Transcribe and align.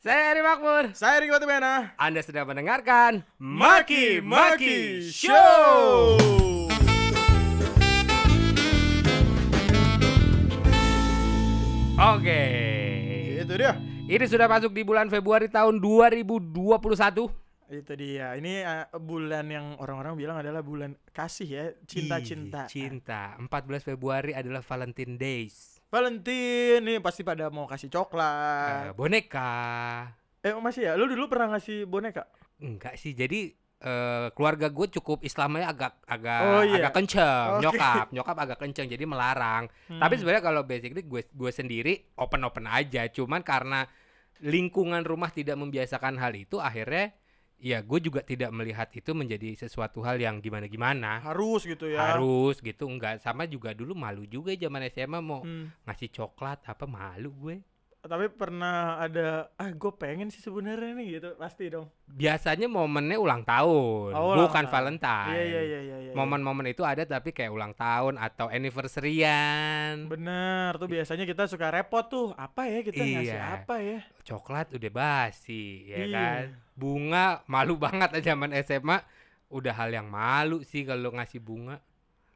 Saya 0.00 0.32
Eri 0.32 0.40
Makmur. 0.40 0.96
Saya 0.96 1.20
Riki 1.20 1.28
Batimena. 1.28 1.92
Anda 2.00 2.24
sedang 2.24 2.48
mendengarkan 2.48 3.20
Maki 3.36 4.24
Maki 4.24 5.04
Show. 5.12 6.16
Oke. 12.00 12.42
Itu 13.44 13.52
dia. 13.60 13.76
Ini 14.08 14.24
sudah 14.24 14.48
masuk 14.48 14.72
di 14.72 14.88
bulan 14.88 15.12
Februari 15.12 15.52
tahun 15.52 15.76
2021. 15.76 16.48
Itu 17.68 17.92
dia. 17.92 18.40
Ini 18.40 18.52
uh, 18.64 18.96
bulan 18.96 19.52
yang 19.52 19.76
orang-orang 19.84 20.16
bilang 20.16 20.40
adalah 20.40 20.64
bulan 20.64 20.96
kasih 21.12 21.48
ya, 21.52 21.64
cinta-cinta. 21.84 22.64
Cinta. 22.72 23.36
14 23.36 23.84
Februari 23.84 24.32
adalah 24.32 24.64
Valentine 24.64 25.20
Days. 25.20 25.79
Valentine 25.90 26.78
nih 26.80 26.98
pasti 27.02 27.26
pada 27.26 27.50
mau 27.50 27.66
kasih 27.66 27.90
coklat. 27.90 28.94
boneka. 28.94 30.06
Eh 30.40 30.54
masih 30.54 30.86
ya? 30.86 30.92
Lu 30.94 31.04
dulu 31.04 31.26
pernah 31.26 31.50
ngasih 31.52 31.84
boneka? 31.84 32.30
Enggak 32.62 32.94
sih. 32.94 33.10
Jadi 33.10 33.50
eh, 33.76 34.26
keluarga 34.32 34.70
gue 34.70 34.86
cukup 34.92 35.20
Islamnya 35.20 35.66
agak 35.66 35.98
agak 36.06 36.40
Oh, 36.40 36.62
iya. 36.62 36.86
agak 36.86 36.94
kenceng. 36.94 37.58
Oke. 37.58 37.62
Nyokap, 37.66 38.06
nyokap 38.14 38.36
agak 38.38 38.58
kenceng. 38.58 38.86
Jadi 38.86 39.02
melarang. 39.02 39.66
Tapi 39.90 40.14
sebenarnya 40.14 40.44
kalau 40.44 40.62
basically 40.62 41.02
gue 41.02 41.26
gue 41.26 41.50
sendiri 41.50 42.14
open 42.16 42.46
open 42.46 42.70
aja. 42.70 43.10
Cuman 43.10 43.42
karena 43.42 43.82
lingkungan 44.40 45.02
rumah 45.02 45.28
tidak 45.28 45.58
membiasakan 45.58 46.16
hal 46.16 46.32
itu, 46.32 46.56
akhirnya 46.56 47.12
ya 47.60 47.84
gue 47.84 48.00
juga 48.00 48.24
tidak 48.24 48.50
melihat 48.50 48.88
itu 48.90 49.12
menjadi 49.12 49.52
sesuatu 49.54 50.00
hal 50.00 50.16
yang 50.16 50.40
gimana 50.40 50.64
gimana. 50.64 51.20
harus 51.20 51.62
gitu 51.62 51.86
ya. 51.86 52.16
Harus 52.16 52.58
gitu 52.58 52.88
enggak 52.88 53.20
sama 53.20 53.44
juga 53.44 53.76
dulu 53.76 53.92
malu 53.92 54.24
juga 54.24 54.56
zaman 54.56 54.88
SMA 54.88 55.20
mau 55.20 55.44
Hmm. 55.44 55.68
ngasih 55.84 56.08
coklat 56.10 56.64
apa 56.64 56.88
malu 56.88 57.30
gue. 57.36 57.56
Tapi 58.00 58.32
pernah 58.32 58.96
ada 58.96 59.52
ah 59.54 59.68
gue 59.68 59.92
pengen 59.92 60.32
sih 60.32 60.40
sebenarnya 60.40 60.96
nih 60.96 61.20
gitu 61.20 61.36
pasti 61.36 61.68
dong. 61.68 61.84
Biasanya 62.08 62.64
momennya 62.64 63.20
ulang 63.20 63.44
tahun, 63.44 64.16
Oh, 64.16 64.32
ulang 64.32 64.48
bukan 64.48 64.64
tahun. 64.64 64.72
Valentine. 64.72 65.36
Iya 65.36 65.44
iya 65.44 65.60
iya 65.60 65.80
iya. 65.84 65.96
iya. 66.08 66.12
Momen-momen 66.16 66.64
itu 66.66 66.80
ada 66.80 67.04
tapi 67.04 67.30
kayak 67.30 67.52
ulang 67.52 67.76
tahun 67.76 68.16
atau 68.16 68.48
anniversary-an. 68.48 70.08
Bener 70.08 70.76
tuh 70.76 70.88
biasanya 70.88 71.28
kita 71.28 71.44
suka 71.44 71.68
repot 71.68 72.02
tuh 72.02 72.26
apa 72.34 72.66
ya 72.66 72.80
kita 72.80 73.04
ngasih 73.04 73.36
Iya. 73.36 73.52
apa 73.62 73.74
ya? 73.78 74.00
Coklat 74.24 74.72
udah 74.72 74.90
basi, 74.90 75.84
ya 75.86 75.96
Iya. 76.00 76.08
kan? 76.16 76.44
Bunga 76.72 77.26
malu 77.46 77.76
banget 77.84 78.16
aja 78.16 78.32
zaman 78.32 78.56
SMA. 78.56 79.04
Udah 79.50 79.74
hal 79.74 79.90
yang 79.90 80.06
malu 80.06 80.62
sih 80.62 80.86
kalau 80.86 81.12
ngasih 81.12 81.42
bunga. 81.42 81.82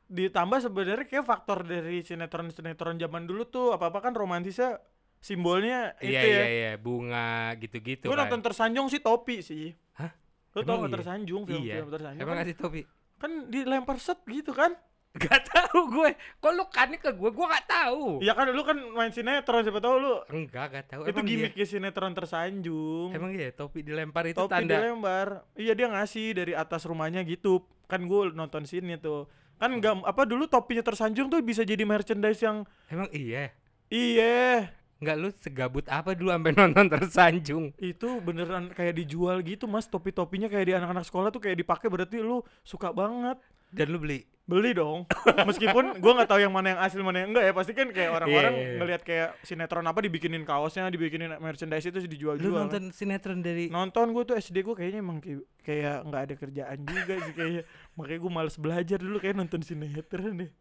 Ditambah 0.04 0.60
sebenarnya 0.60 1.08
kayak 1.08 1.24
faktor 1.24 1.64
dari 1.64 2.04
sinetron-sinetron 2.04 3.00
zaman 3.00 3.24
dulu 3.24 3.48
tuh 3.48 3.72
apa-apa 3.72 4.04
kan 4.04 4.12
romantisnya 4.12 4.76
simbolnya 5.24 5.96
itu 5.98 6.12
Iya 6.12 6.20
ya. 6.20 6.28
iya 6.28 6.46
iya, 6.46 6.72
bunga 6.76 7.56
gitu-gitu 7.56 8.04
Gue 8.04 8.12
kan. 8.12 8.28
nonton 8.28 8.44
tersanjung 8.44 8.92
sih 8.92 9.00
topi 9.00 9.40
sih. 9.40 9.72
Hah? 9.96 10.12
Emang 10.52 10.66
tau 10.68 10.76
gak 10.76 10.84
iya? 10.84 10.94
tersanjung 11.00 11.42
film-film 11.48 11.64
Iya. 11.64 11.94
tersanjung 11.96 12.20
Emang 12.20 12.34
kan, 12.36 12.40
ngasih 12.44 12.56
topi? 12.60 12.80
kan 13.14 13.32
dilempar 13.48 13.96
set 13.96 14.20
gitu 14.28 14.52
kan? 14.52 14.76
Gak 15.14 15.46
tahu 15.46 15.94
gue. 15.94 16.10
Kok 16.42 16.52
lu 16.52 16.66
kan 16.68 16.90
ke 16.92 17.10
gue? 17.10 17.30
Gue 17.30 17.46
gak 17.46 17.64
tahu. 17.64 18.18
Iya 18.18 18.34
kan 18.34 18.50
lu 18.50 18.62
kan 18.62 18.76
main 18.92 19.08
sinetron 19.08 19.62
siapa 19.62 19.78
tahu 19.78 19.94
lu 19.96 20.14
Enggak, 20.28 20.66
gak 20.74 20.86
tahu. 20.90 21.02
itu 21.06 21.14
Emang 21.14 21.26
iya? 21.54 21.64
sinetron 21.64 22.12
tersanjung. 22.12 23.08
Emang 23.14 23.30
iya 23.30 23.48
topi 23.48 23.80
dilempar 23.80 24.26
itu 24.26 24.36
topi 24.36 24.52
tanda 24.52 24.76
dilempar. 24.76 25.46
Iya 25.54 25.72
dia 25.72 25.88
ngasih 25.88 26.34
dari 26.34 26.52
atas 26.52 26.84
rumahnya 26.84 27.22
gitu. 27.22 27.62
Kan 27.86 28.04
gue 28.04 28.34
nonton 28.34 28.66
sini 28.66 28.98
tuh. 28.98 29.24
Kan 29.54 29.78
nggak 29.78 30.02
apa 30.02 30.26
dulu 30.26 30.44
topinya 30.44 30.82
tersanjung 30.82 31.30
tuh 31.30 31.38
bisa 31.40 31.62
jadi 31.62 31.86
merchandise 31.86 32.42
yang 32.42 32.66
Emang 32.90 33.06
iya. 33.08 33.54
iya 33.86 34.68
Enggak 35.04 35.16
lu 35.20 35.28
segabut 35.36 35.84
apa 35.86 36.16
dulu 36.16 36.32
sampai 36.32 36.56
nonton 36.56 36.86
tersanjung? 36.88 37.64
itu 37.76 38.08
beneran 38.18 38.72
kayak 38.72 38.96
dijual 38.96 39.44
gitu 39.44 39.68
mas. 39.68 39.84
Topi-topinya 39.84 40.48
kayak 40.48 40.64
di 40.64 40.72
anak-anak 40.72 41.04
sekolah 41.04 41.28
tuh 41.28 41.38
kayak 41.38 41.60
dipakai 41.60 41.92
berarti 41.92 42.18
lu 42.18 42.40
suka 42.60 42.88
banget. 42.88 43.36
Dan 43.68 43.92
lu 43.92 44.00
beli? 44.00 44.24
beli 44.44 44.76
dong. 44.76 45.08
Meskipun 45.48 46.04
gua 46.04 46.12
nggak 46.20 46.28
tahu 46.28 46.36
yang 46.36 46.52
mana 46.52 46.76
yang 46.76 46.80
asli 46.84 47.00
mana 47.00 47.24
yang 47.24 47.32
enggak 47.32 47.48
ya. 47.48 47.52
Pasti 47.56 47.72
kan 47.72 47.88
kayak 47.88 48.10
orang-orang 48.12 48.52
Iya, 48.52 48.60
iya, 48.60 48.68
iya. 48.68 48.76
ngelihat 48.76 49.02
kayak 49.02 49.28
sinetron 49.40 49.88
apa 49.88 50.04
dibikinin 50.04 50.44
kaosnya 50.44 50.92
dibikinin 50.92 51.32
merchandise 51.40 51.88
itu 51.88 51.96
Lu 51.96 52.04
dijual-jual 52.04 52.52
nonton 52.52 52.92
sinetron 52.92 53.40
dari 53.40 53.72
nonton 53.72 54.12
gue 54.12 54.24
tuh 54.24 54.36
SD 54.36 54.60
gue 54.60 54.76
kayaknya 54.76 55.00
emang 55.00 55.24
kayak- 55.64 56.04
nggak 56.04 56.22
ada 56.28 56.34
kerjaan 56.36 56.78
juga 56.84 57.12
sih 57.24 57.32
kayaknya. 57.32 57.62
Makanya 57.96 58.20
gue 58.20 58.32
males 58.36 58.56
belajar 58.60 58.98
dulu 59.00 59.16
kayak 59.16 59.32
nonton 59.34 59.60
sinetron 59.64 60.36
deh 60.36 60.52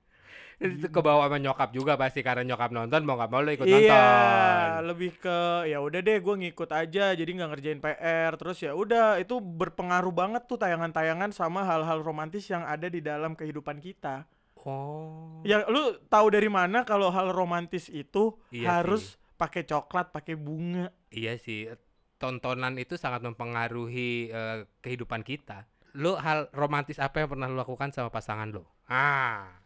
itu 0.61 0.87
ke 0.89 1.01
bawah 1.01 1.25
sama 1.29 1.37
nyokap 1.41 1.69
juga 1.73 1.93
pasti 1.97 2.21
karena 2.21 2.43
nyokap 2.43 2.69
nonton 2.69 3.01
mau 3.05 3.15
nggak 3.17 3.29
mau 3.31 3.41
lu 3.41 3.51
ikut 3.53 3.65
iya 3.65 3.79
nonton. 3.79 4.93
lebih 4.93 5.11
ke 5.17 5.37
ya 5.69 5.77
udah 5.81 5.99
deh 6.01 6.17
gue 6.21 6.35
ngikut 6.45 6.69
aja 6.69 7.05
jadi 7.13 7.29
nggak 7.29 7.49
ngerjain 7.55 7.79
PR 7.81 8.31
terus 8.37 8.57
ya 8.61 8.77
udah 8.77 9.17
itu 9.17 9.41
berpengaruh 9.41 10.13
banget 10.13 10.45
tuh 10.45 10.61
tayangan-tayangan 10.61 11.33
sama 11.33 11.65
hal-hal 11.65 12.01
romantis 12.01 12.45
yang 12.49 12.65
ada 12.67 12.85
di 12.91 13.01
dalam 13.01 13.33
kehidupan 13.33 13.79
kita 13.81 14.25
Oh. 14.63 15.43
ya 15.43 15.67
lu 15.67 15.99
tahu 16.07 16.31
dari 16.31 16.47
mana 16.47 16.87
kalau 16.87 17.11
hal 17.11 17.35
romantis 17.35 17.91
itu 17.91 18.39
Iya 18.47 18.79
harus 18.79 19.19
pakai 19.35 19.67
coklat 19.67 20.15
pakai 20.15 20.39
bunga 20.39 20.87
Iya 21.13 21.37
sih. 21.37 21.69
Tontonan 22.17 22.79
itu 22.81 22.97
sangat 22.97 23.21
mempengaruhi 23.21 24.33
eh, 24.33 24.65
kehidupan 24.81 25.21
kita. 25.21 25.69
Lu 25.93 26.17
hal 26.17 26.49
romantis 26.55 26.97
apa 26.97 27.21
yang 27.21 27.29
pernah 27.29 27.45
lu 27.45 27.59
lakukan 27.59 27.93
sama 27.93 28.09
pasangan 28.09 28.49
lu? 28.49 28.65
Ah. 28.89 29.62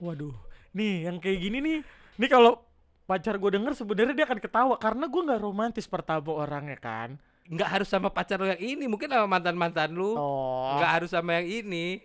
Waduh, 0.00 0.32
nih 0.72 1.04
yang 1.04 1.20
kayak 1.20 1.38
gini 1.44 1.58
nih, 1.60 1.78
nih 2.16 2.28
kalau 2.32 2.64
pacar 3.04 3.36
gue 3.36 3.50
denger 3.52 3.76
sebenarnya 3.76 4.14
dia 4.16 4.26
akan 4.26 4.40
ketawa 4.40 4.74
karena 4.80 5.04
gue 5.12 5.22
nggak 5.28 5.42
romantis 5.44 5.84
pertama 5.84 6.40
orangnya 6.40 6.80
kan. 6.80 7.20
nggak 7.50 7.66
harus 7.66 7.88
sama 7.90 8.14
pacar 8.14 8.38
lu 8.38 8.46
yang 8.46 8.62
ini, 8.62 8.86
mungkin 8.86 9.10
sama 9.10 9.26
mantan-mantan 9.26 9.90
lu. 9.90 10.14
Oh, 10.14 10.78
nggak 10.78 10.92
harus 11.02 11.10
sama 11.10 11.42
yang 11.42 11.66
ini. 11.66 12.00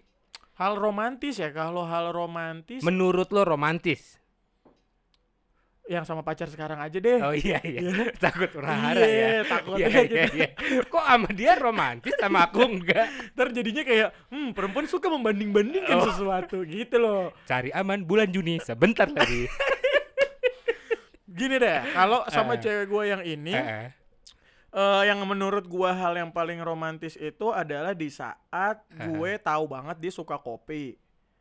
hal 0.56 0.80
romantis 0.80 1.36
ya 1.36 1.52
kalau 1.52 1.84
hal 1.84 2.16
romantis 2.16 2.80
Menurut 2.80 3.28
lu 3.36 3.44
romantis? 3.44 4.16
Yang 5.86 6.02
sama 6.02 6.22
pacar 6.22 6.50
sekarang 6.50 6.78
aja 6.78 6.98
deh. 6.98 7.22
Oh 7.22 7.30
iya 7.30 7.62
iya. 7.62 7.80
Iya. 7.82 8.06
Takut 8.24 8.50
urahara 8.54 8.98
Iya, 8.98 9.06
ya. 9.06 9.42
takutnya 9.46 9.86
Iya, 9.86 10.02
gitu. 10.02 10.16
iya, 10.16 10.26
iya. 10.34 10.48
Kok 10.84 11.06
sama 11.06 11.30
dia 11.30 11.52
romantis 11.56 12.14
sama 12.18 12.40
aku 12.44 12.60
enggak? 12.64 13.06
Ntar 13.34 13.48
jadinya 13.52 13.84
kayak, 13.84 14.10
hmm 14.28 14.50
perempuan 14.52 14.86
suka 14.86 15.08
membanding-bandingkan 15.08 15.96
Oh. 15.96 16.06
sesuatu 16.08 16.62
gitu 16.64 16.98
loh. 16.98 17.30
Cari 17.44 17.70
aman 17.72 18.02
bulan 18.02 18.28
Juni 18.28 18.58
sebentar 18.60 19.06
lagi. 19.08 19.46
Gini 21.26 21.56
deh, 21.56 21.80
kalau 21.92 22.24
sama 22.30 22.56
Eh. 22.56 22.60
cewek 22.60 22.86
gue 22.88 23.04
yang 23.06 23.22
ini, 23.22 23.52
Eh, 23.52 23.60
eh. 23.60 23.88
eh, 24.72 25.02
yang 25.06 25.20
menurut 25.22 25.68
gua 25.68 25.92
hal 25.92 26.16
yang 26.16 26.32
paling 26.32 26.58
romantis 26.58 27.14
itu 27.14 27.52
adalah 27.52 27.92
di 27.92 28.08
saat 28.08 28.80
Eh. 28.90 29.04
gue 29.06 29.32
tahu 29.38 29.68
banget 29.68 30.00
dia 30.00 30.10
suka 30.10 30.40
kopi. 30.40 30.96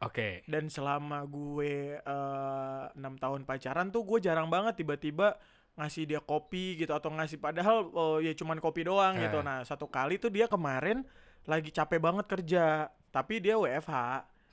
Oke. 0.04 0.44
dan 0.44 0.66
selama 0.66 1.24
gue 1.24 1.96
eh, 1.96 2.82
enam 2.92 3.14
tahun 3.14 3.42
pacaran 3.42 3.88
tuh 3.88 4.02
gue 4.02 4.18
jarang 4.20 4.46
banget 4.46 4.76
tiba-tiba 4.76 5.36
ngasih 5.74 6.06
dia 6.06 6.20
kopi 6.20 6.76
gitu 6.76 6.90
atau 6.90 7.10
ngasih 7.10 7.36
padahal 7.36 7.90
eh, 8.18 8.28
ya 8.28 8.32
cuman 8.34 8.58
kopi 8.58 8.82
doang 8.82 9.16
gitu 9.16 9.38
Eh. 9.38 9.42
nah 9.42 9.60
satu 9.60 9.86
kali 9.86 10.16
tuh 10.16 10.28
dia 10.28 10.44
kemarin 10.44 11.02
lagi 11.44 11.68
capek 11.68 11.98
banget 11.98 12.24
kerja 12.24 12.64
tapi 13.08 13.38
dia 13.38 13.54
WFH 13.54 13.94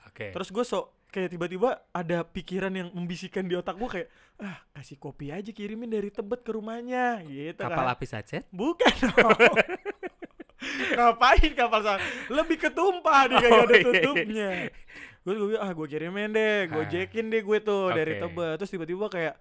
Oke. 0.06 0.26
terus 0.30 0.48
gue 0.48 0.62
sok 0.62 0.90
kayak 1.08 1.28
tiba-tiba 1.30 1.70
ada 1.88 2.24
pikiran 2.24 2.72
yang 2.72 2.88
membisikkan 2.90 3.44
di 3.44 3.52
otak 3.52 3.76
gue 3.76 3.84
kayak 3.86 4.08
ah 4.40 4.56
kasih 4.72 4.96
kopi 4.96 5.28
aja 5.28 5.48
kirimin 5.48 5.86
dari 5.86 6.08
Tebet 6.08 6.40
ke 6.40 6.50
rumahnya 6.50 7.20
gitu 7.22 7.60
Kapal 7.60 7.84
kan 7.84 7.92
api 7.92 8.06
saja? 8.06 8.40
bukan 8.50 8.92
dong 9.12 9.36
ngapain 10.92 11.52
kapal 11.52 11.80
sang 11.82 12.00
lebih 12.28 12.56
ketumpah 12.60 13.26
dia 13.26 13.38
kayak 13.40 13.52
Oh, 13.52 13.64
ada 13.64 13.76
iya, 13.76 14.10
iya. 14.24 14.50
Gue 15.22 15.32
gue 15.32 15.54
ah 15.54 15.70
gue 15.70 15.86
kirimin 15.86 16.30
deh 16.30 16.66
gue 16.66 16.84
jekin 16.88 17.26
deh 17.26 17.40
gue 17.40 17.58
tuh 17.58 17.90
dari 17.90 18.18
Oke. 18.18 18.22
Tebet 18.26 18.54
terus 18.58 18.70
tiba-tiba 18.70 19.06
kayak 19.06 19.34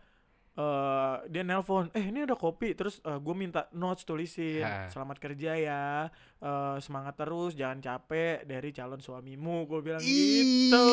eh 0.52 1.16
dia 1.32 1.42
nelpon 1.42 1.88
eh 1.96 2.04
ini 2.04 2.28
ada 2.28 2.36
kopi. 2.36 2.76
Terus 2.76 3.00
eh, 3.02 3.16
gue 3.16 3.32
minta 3.32 3.72
notes 3.72 4.04
tulisin 4.04 4.60
Ah. 4.60 4.86
selamat 4.86 5.18
kerja 5.18 5.56
ya 5.56 6.12
eh, 6.38 6.76
semangat 6.78 7.16
terus 7.16 7.56
jangan 7.56 7.80
capek 7.80 8.44
dari 8.44 8.70
calon 8.70 9.00
suamimu. 9.00 9.64
Gue 9.64 9.80
bilang 9.80 10.04
gitu. 10.04 10.88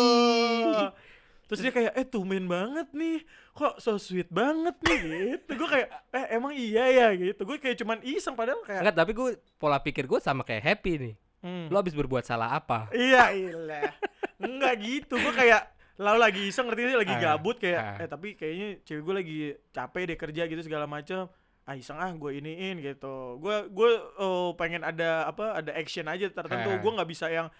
Terus 1.48 1.60
dia 1.64 1.72
kayak 1.72 1.92
eh 1.96 2.04
tumben 2.04 2.44
banget 2.44 2.92
nih 2.92 3.24
kok 3.50 3.80
so 3.80 3.96
sweet 3.96 4.30
banget 4.30 4.78
nih? 4.78 5.00
Gitu. 5.42 5.50
Gue 5.56 5.68
kayak 5.68 5.88
eh 6.12 6.26
emang 6.36 6.52
iya 6.54 6.84
ya? 6.86 7.06
Gitu. 7.12 7.40
Gue 7.42 7.58
kayak 7.58 7.82
cuman 7.82 7.98
iseng 8.04 8.36
padahal 8.36 8.60
kayak 8.62 8.84
Enggak, 8.84 8.96
tapi 8.96 9.12
gue 9.12 9.28
pola 9.56 9.82
pikir 9.82 10.06
gue 10.06 10.20
sama 10.20 10.44
kayak 10.44 10.62
happy 10.62 10.92
nih. 11.02 11.14
Hmm. 11.40 11.68
Lu 11.68 11.76
habis 11.76 11.92
berbuat 11.92 12.22
salah 12.22 12.52
apa? 12.52 12.88
iya 12.90 13.30
ilah 13.30 13.92
enggak 14.38 14.74
gitu 14.78 15.14
gue 15.14 15.34
kayak 15.34 15.62
lalu 15.96 16.18
lagi 16.22 16.42
iseng 16.46 16.66
ngerti 16.66 16.82
sih 16.88 16.98
lagi 16.98 17.10
Ah, 17.10 17.20
gabut 17.20 17.58
kayak 17.58 17.82
ah. 17.82 17.96
eh 17.98 18.06
tapi 18.06 18.28
kayaknya 18.32 18.68
cewek 18.82 19.02
gue 19.02 19.14
lagi 19.14 19.38
capek 19.68 20.02
deh 20.06 20.16
kerja 20.16 20.42
gitu 20.46 20.62
segala 20.62 20.86
macam 20.86 21.26
ah 21.62 21.74
iseng 21.74 21.98
ah 21.98 22.08
gue 22.08 22.38
iniin 22.38 22.78
gitu 22.78 23.36
gue 23.36 23.66
gue 23.66 23.90
oh, 24.16 24.54
pengen 24.54 24.80
ada 24.80 25.26
apa 25.26 25.58
ada 25.58 25.74
action 25.74 26.06
aja 26.06 26.30
tertentu 26.30 26.70
Ah. 26.70 26.78
gue 26.78 26.90
nggak 26.94 27.10
bisa 27.10 27.26
yang 27.28 27.50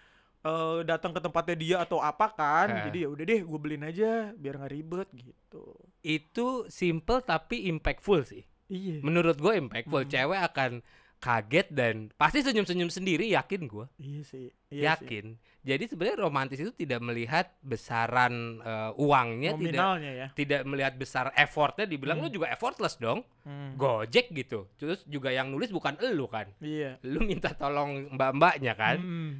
eh, 0.41 0.79
datang 0.83 1.11
ke 1.11 1.19
tempatnya 1.19 1.57
dia 1.59 1.77
atau 1.83 1.99
apa 1.99 2.31
kan 2.31 2.69
Ah. 2.71 2.83
jadi 2.87 3.05
ya 3.05 3.09
udah 3.11 3.25
deh 3.27 3.41
gue 3.43 3.59
beliin 3.59 3.83
aja 3.83 4.31
biar 4.33 4.55
nggak 4.57 4.73
ribet 4.73 5.09
gitu 5.13 5.75
Itu 5.99 6.47
simple 6.71 7.21
tapi 7.21 7.67
impactful 7.67 8.23
sih. 8.23 8.47
Iya. 8.71 9.03
Menurut 9.03 9.35
gue 9.35 9.51
impactful. 9.59 10.07
Hmm. 10.07 10.13
Cewek 10.15 10.41
akan 10.47 10.71
kaget 11.19 11.69
dan 11.69 11.95
pasti 12.15 12.41
senyum-senyum 12.41 12.89
sendiri 12.89 13.27
yakin 13.29 13.67
gue. 13.67 13.87
Iya 13.97 14.23
sih. 14.23 14.47
Iya 14.69 14.71
sih. 14.71 14.83
yakin. 14.87 15.25
Jadi 15.61 15.85
sebenarnya 15.85 16.19
romantis 16.21 16.57
itu 16.57 16.71
tidak 16.73 17.01
melihat 17.01 17.51
besaran 17.61 18.33
eh, 18.59 18.91
uangnya, 18.97 19.51
tidak 19.55 19.85
ya. 19.99 20.27
tidak 20.33 20.61
melihat 20.63 20.95
besar 20.95 21.35
effortnya. 21.35 21.85
Dibilang 21.85 22.19
Hmm. 22.19 22.25
lu 22.25 22.33
juga 22.33 22.47
effortless 22.49 22.97
dong. 22.97 23.27
Hmm. 23.43 23.75
Gojek 23.75 24.31
gitu. 24.31 24.71
Terus 24.75 25.03
juga 25.05 25.29
yang 25.29 25.49
nulis 25.49 25.69
bukan 25.69 25.99
elu 25.99 26.27
kan. 26.27 26.47
Iya. 26.59 27.03
Lu 27.03 27.21
minta 27.21 27.51
tolong 27.53 28.11
mbak-mbaknya 28.11 28.73
kan. 28.73 28.97
Hmm. 28.97 29.33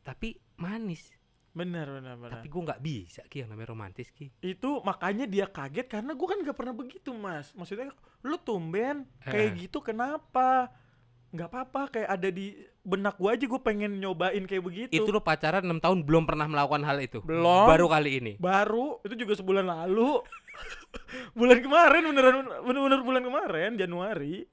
Tapi 0.00 0.34
manis. 0.56 1.12
Benar 1.52 1.84
benar 1.92 2.16
benar. 2.16 2.32
Tapi 2.34 2.48
gue 2.48 2.62
nggak 2.64 2.80
bisa 2.80 3.20
ki 3.24 3.44
yang 3.44 3.52
namanya 3.52 3.68
romantis 3.70 4.08
ki. 4.08 4.32
itu 4.40 4.80
makanya 4.80 5.28
dia 5.28 5.44
kaget 5.44 5.84
karena 5.86 6.16
gue 6.16 6.24
kan 6.24 6.40
gak 6.40 6.56
pernah 6.56 6.72
begitu 6.72 7.12
mas 7.12 7.52
maksudnya 7.52 7.92
lu 8.20 8.40
tumben 8.40 9.04
kayak 9.20 9.52
Eh. 9.52 9.56
gitu 9.60 9.84
kenapa 9.84 10.72
nggak 11.32 11.48
apa-apa 11.48 11.80
kayak 11.90 12.08
ada 12.10 12.28
di 12.28 12.52
benak 12.82 13.16
gue 13.16 13.24
aja 13.26 13.40
gue 13.42 13.56
pengen 13.58 13.96
nyobain 13.96 14.42
kayak 14.42 14.60
begitu 14.60 14.92
Itu 14.92 15.08
lu 15.08 15.18
pacaran 15.18 15.62
6 15.62 15.80
tahun 15.80 15.98
belum 16.02 16.24
pernah 16.24 16.44
melakukan 16.44 16.82
hal 16.82 16.98
itu. 16.98 17.18
Belum. 17.20 17.64
Baru 17.64 17.88
kali 17.88 18.10
ini. 18.18 18.32
baru 18.36 19.00
itu 19.00 19.16
juga 19.16 19.32
sebulan 19.34 19.64
lalu 19.64 20.20
bulan 21.38 21.58
kemarin 21.58 22.02
beneran 22.04 22.34
bener-bener 22.62 23.00
bulan 23.00 23.22
kemarin 23.22 23.70
Januari 23.74 24.44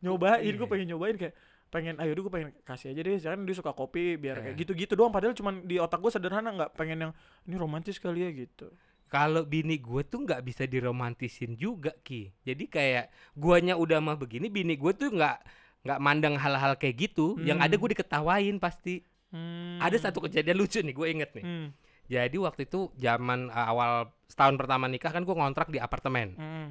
nyobain 0.00 0.40
gue 0.42 0.56
Iya. 0.58 0.66
pengen 0.66 0.86
nyobain 0.88 1.16
kayak 1.16 1.34
pengen 1.68 1.96
ayo 1.96 2.12
gue 2.12 2.28
pengen 2.28 2.52
kasih 2.62 2.92
aja 2.92 3.00
deh 3.00 3.16
jangan 3.18 3.44
dia 3.44 3.52
suka 3.54 3.72
kopi 3.72 4.16
biar 4.16 4.40
kayak 4.40 4.54
Eh. 4.54 4.60
gitu-gitu 4.60 4.92
doang 4.92 5.08
padahal 5.08 5.32
cuman 5.32 5.62
di 5.62 5.76
otak 5.76 6.00
gue 6.00 6.10
sederhana 6.10 6.48
nggak 6.50 6.72
pengen 6.72 6.98
yang 7.00 7.12
ini 7.42 7.56
romantis 7.56 7.96
kali 7.96 8.22
ya 8.22 8.30
gitu 8.30 8.72
Kalau 9.06 9.44
bini 9.44 9.76
gue 9.76 10.00
tuh 10.02 10.24
nggak 10.24 10.40
bisa 10.40 10.64
diromantisin 10.64 11.52
juga 11.54 11.92
ki. 11.94 12.32
Jadi 12.40 12.64
kayak 12.64 13.04
guanya 13.34 13.76
udah 13.76 14.00
mah 14.00 14.16
begini, 14.16 14.48
bini 14.48 14.72
gue 14.72 14.88
tuh 14.90 15.12
nggak 15.12 15.36
nggak 15.82 15.98
mandang 15.98 16.34
hal-hal 16.36 16.74
kayak 16.74 16.96
gitu. 17.00 17.34
Yang 17.38 17.58
Hmm. 17.58 17.66
ada 17.66 17.74
gue 17.74 17.88
diketawain 17.90 18.56
pasti. 18.56 19.02
Hmm. 19.28 19.78
Ada 19.78 20.08
satu 20.08 20.22
kejadian 20.22 20.56
lucu 20.56 20.78
nih, 20.78 20.92
gue 20.92 21.08
inget 21.08 21.30
nih. 21.32 21.44
hmm. 21.44 21.68
Jadi 22.06 22.36
waktu 22.36 22.66
itu 22.66 22.92
zaman 22.94 23.48
uh, 23.48 23.66
awal 23.66 23.92
setahun 24.26 24.54
pertama 24.54 24.84
nikah 24.84 25.08
kan 25.08 25.22
gue 25.22 25.32
ngontrak 25.32 25.68
di 25.68 25.78
apartemen. 25.78 26.36
Hmm. 26.36 26.68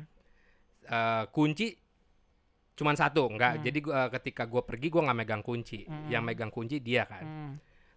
Eh, 0.83 1.23
kunci 1.29 1.73
cuman 2.73 2.95
satu, 2.95 3.25
Hmm. 3.25 3.35
nggak. 3.35 3.53
Jadi 3.61 3.79
gua, 3.79 3.93
eh, 4.05 4.09
ketika 4.11 4.45
gue 4.45 4.61
pergi 4.61 4.87
gue 4.87 5.01
nggak 5.01 5.17
megang 5.17 5.41
kunci. 5.41 5.83
Hmm. 5.83 6.07
Yang 6.07 6.23
megang 6.23 6.51
kunci 6.51 6.77
dia 6.77 7.05
kan. 7.05 7.23
Hmm. 7.23 7.53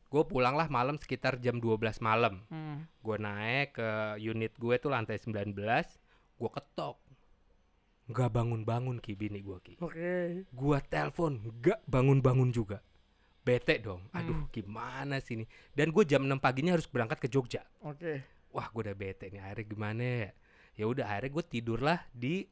Gue 0.08 0.22
pulang 0.24 0.54
lah 0.54 0.68
malam 0.68 0.94
sekitar 0.94 1.36
jam 1.36 1.58
12 1.58 1.98
malam. 1.98 2.44
Hmm. 2.48 2.86
Gue 2.98 3.16
naik 3.18 3.74
ke 3.74 3.88
unit 4.20 4.54
gue 4.54 4.74
tuh 4.78 4.88
lantai 4.88 5.18
19, 5.18 5.84
gue 6.34 6.50
ketok. 6.50 6.96
Nggak 8.04 8.30
bangun-bangun 8.30 9.00
ki 9.00 9.12
bini 9.14 9.40
gue 9.40 9.58
ki. 9.60 9.74
Oke. 9.80 10.44
Gua 10.52 10.78
telepon, 10.78 11.40
nggak 11.40 11.80
bangun-bangun 11.84 12.50
juga. 12.50 12.84
Bete 13.40 13.76
dong. 13.78 14.04
Aduh, 14.10 14.44
Hmm. 14.44 14.48
gimana 14.48 15.20
sih 15.20 15.36
ini? 15.36 15.44
Dan 15.70 15.88
gue 15.88 16.04
jam 16.04 16.20
6 16.20 16.36
paginya 16.36 16.72
harus 16.72 16.84
berangkat 16.84 17.16
ke 17.18 17.28
Jogja. 17.28 17.60
Oke. 17.80 18.24
Wah, 18.52 18.68
gue 18.68 18.80
udah 18.82 18.94
bete 18.94 19.28
nih. 19.28 19.40
Akhirnya 19.40 19.64
gimana 19.66 20.00
ya? 20.04 20.30
Ya 20.74 20.84
udah, 20.84 21.04
akhirnya 21.06 21.30
gue 21.30 21.44
tidurlah 21.44 21.98
di 22.10 22.44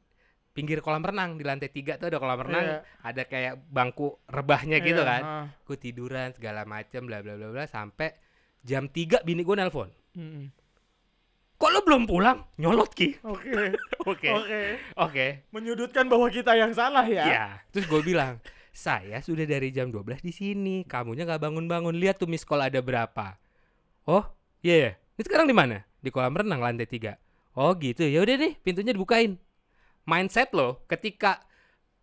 pinggir 0.53 0.79
kolam 0.79 1.01
renang 1.01 1.33
di 1.33 1.41
lantai 1.41 1.65
tiga 1.67 1.97
tuh 1.97 2.07
ada 2.07 2.21
kolam 2.21 2.37
renang, 2.39 2.61
Iya. 2.63 2.77
ada 3.01 3.23
kayak 3.25 3.53
bangku 3.67 4.21
rebahnya 4.27 4.77
gitu 4.79 5.01
Iya, 5.01 5.09
kan. 5.09 5.21
ah. 5.23 5.45
Gue 5.65 5.77
tiduran 5.77 6.29
segala 6.31 6.61
macem 6.63 7.01
bla 7.03 7.25
bla 7.25 7.33
bla 7.33 7.49
bla 7.49 7.65
sampai 7.65 8.13
jam 8.61 8.85
3 8.85 9.21
bini 9.21 9.41
gue 9.41 9.55
nelpon. 9.55 9.89
Mm-mm. 10.13 10.45
Kok 11.63 11.71
lo 11.71 11.79
belum 11.87 12.03
pulang? 12.03 12.43
Nyolot 12.59 12.91
ki. 12.91 13.23
Oke. 13.23 13.55
Oke. 14.11 14.27
Oke. 14.35 14.61
Oke. 14.99 15.27
Menyudutkan 15.55 16.11
bahwa 16.11 16.27
kita 16.27 16.59
yang 16.59 16.75
salah 16.75 17.07
ya. 17.07 17.23
Ya. 17.23 17.45
Terus 17.71 17.87
gue 17.87 18.03
bilang, 18.03 18.43
saya 18.75 19.23
sudah 19.23 19.47
dari 19.47 19.71
jam 19.71 19.87
12 19.87 20.19
di 20.19 20.35
sini. 20.35 20.83
Kamunya 20.83 21.23
nggak 21.23 21.39
bangun-bangun. 21.39 21.95
Lihat 21.95 22.19
tuh 22.19 22.27
miss 22.27 22.43
call 22.43 22.67
ada 22.67 22.83
berapa. 22.83 23.39
Oh, 24.03 24.27
iya 24.59 24.75
ya. 24.75 24.91
Ini 25.15 25.23
sekarang 25.23 25.47
di 25.47 25.55
mana? 25.55 25.87
Di 26.03 26.11
kolam 26.11 26.35
renang 26.35 26.59
lantai 26.59 26.83
3. 26.83 27.15
Oh 27.55 27.71
gitu. 27.79 28.03
Ya 28.11 28.19
udah 28.19 28.35
deh, 28.35 28.59
pintunya 28.59 28.91
dibukain. 28.91 29.39
Mindset 30.03 30.51
lo 30.51 30.83
ketika 30.91 31.47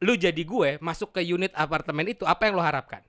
lu 0.00 0.16
jadi 0.16 0.40
gue 0.40 0.80
masuk 0.80 1.12
ke 1.12 1.20
unit 1.20 1.52
apartemen 1.52 2.08
itu 2.08 2.24
apa 2.24 2.48
yang 2.48 2.56
lo 2.56 2.64
harapkan? 2.64 3.04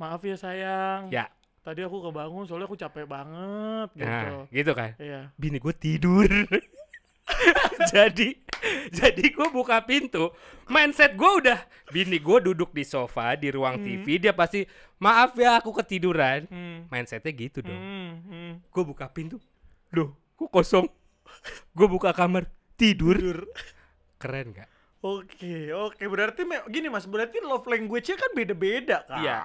Maaf 0.00 0.24
ya 0.24 0.40
sayang. 0.40 1.12
Ya. 1.12 1.28
Tadi 1.62 1.80
aku 1.80 2.02
kebangun 2.02 2.42
soalnya 2.42 2.66
aku 2.66 2.74
capek 2.74 3.06
banget 3.06 3.88
gitu. 3.94 4.06
Nah, 4.06 4.50
gitu 4.50 4.72
kan. 4.74 4.90
Iya. 4.98 5.30
Bini 5.38 5.58
gue 5.58 5.74
tidur. 5.74 6.26
jadi 7.92 8.28
jadi 8.90 9.24
gue 9.30 9.48
buka 9.50 9.82
pintu 9.82 10.30
mindset 10.66 11.14
gue 11.14 11.30
udah 11.38 11.58
bini 11.88 12.18
gue 12.18 12.38
duduk 12.42 12.70
di 12.70 12.82
sofa 12.82 13.34
di 13.34 13.50
ruang 13.50 13.78
Hmm. 13.78 13.86
TV 13.86 14.06
dia 14.18 14.34
pasti 14.34 14.66
maaf 14.98 15.34
ya 15.34 15.58
aku 15.58 15.70
ketiduran 15.72 16.46
Hmm. 16.46 16.86
mindsetnya 16.88 17.30
gitu 17.30 17.62
dong 17.62 17.78
Hmm. 17.78 18.10
Hmm. 18.26 18.52
gue 18.60 18.82
buka 18.84 19.06
pintu 19.08 19.38
loh 19.90 20.14
kok 20.34 20.50
kosong 20.50 20.86
gue 21.78 21.86
buka 21.86 22.10
kamar 22.10 22.46
tidur 22.74 23.46
keren 24.18 24.50
gak 24.52 24.70
Oke, 25.02 25.74
oke. 25.74 25.98
Berarti 26.06 26.46
me- 26.46 26.62
gini 26.70 26.86
Mas, 26.86 27.10
berarti 27.10 27.42
love 27.42 27.66
language-nya 27.66 28.14
kan 28.14 28.30
beda-beda 28.32 29.02
kan? 29.02 29.18
Iya. 29.18 29.38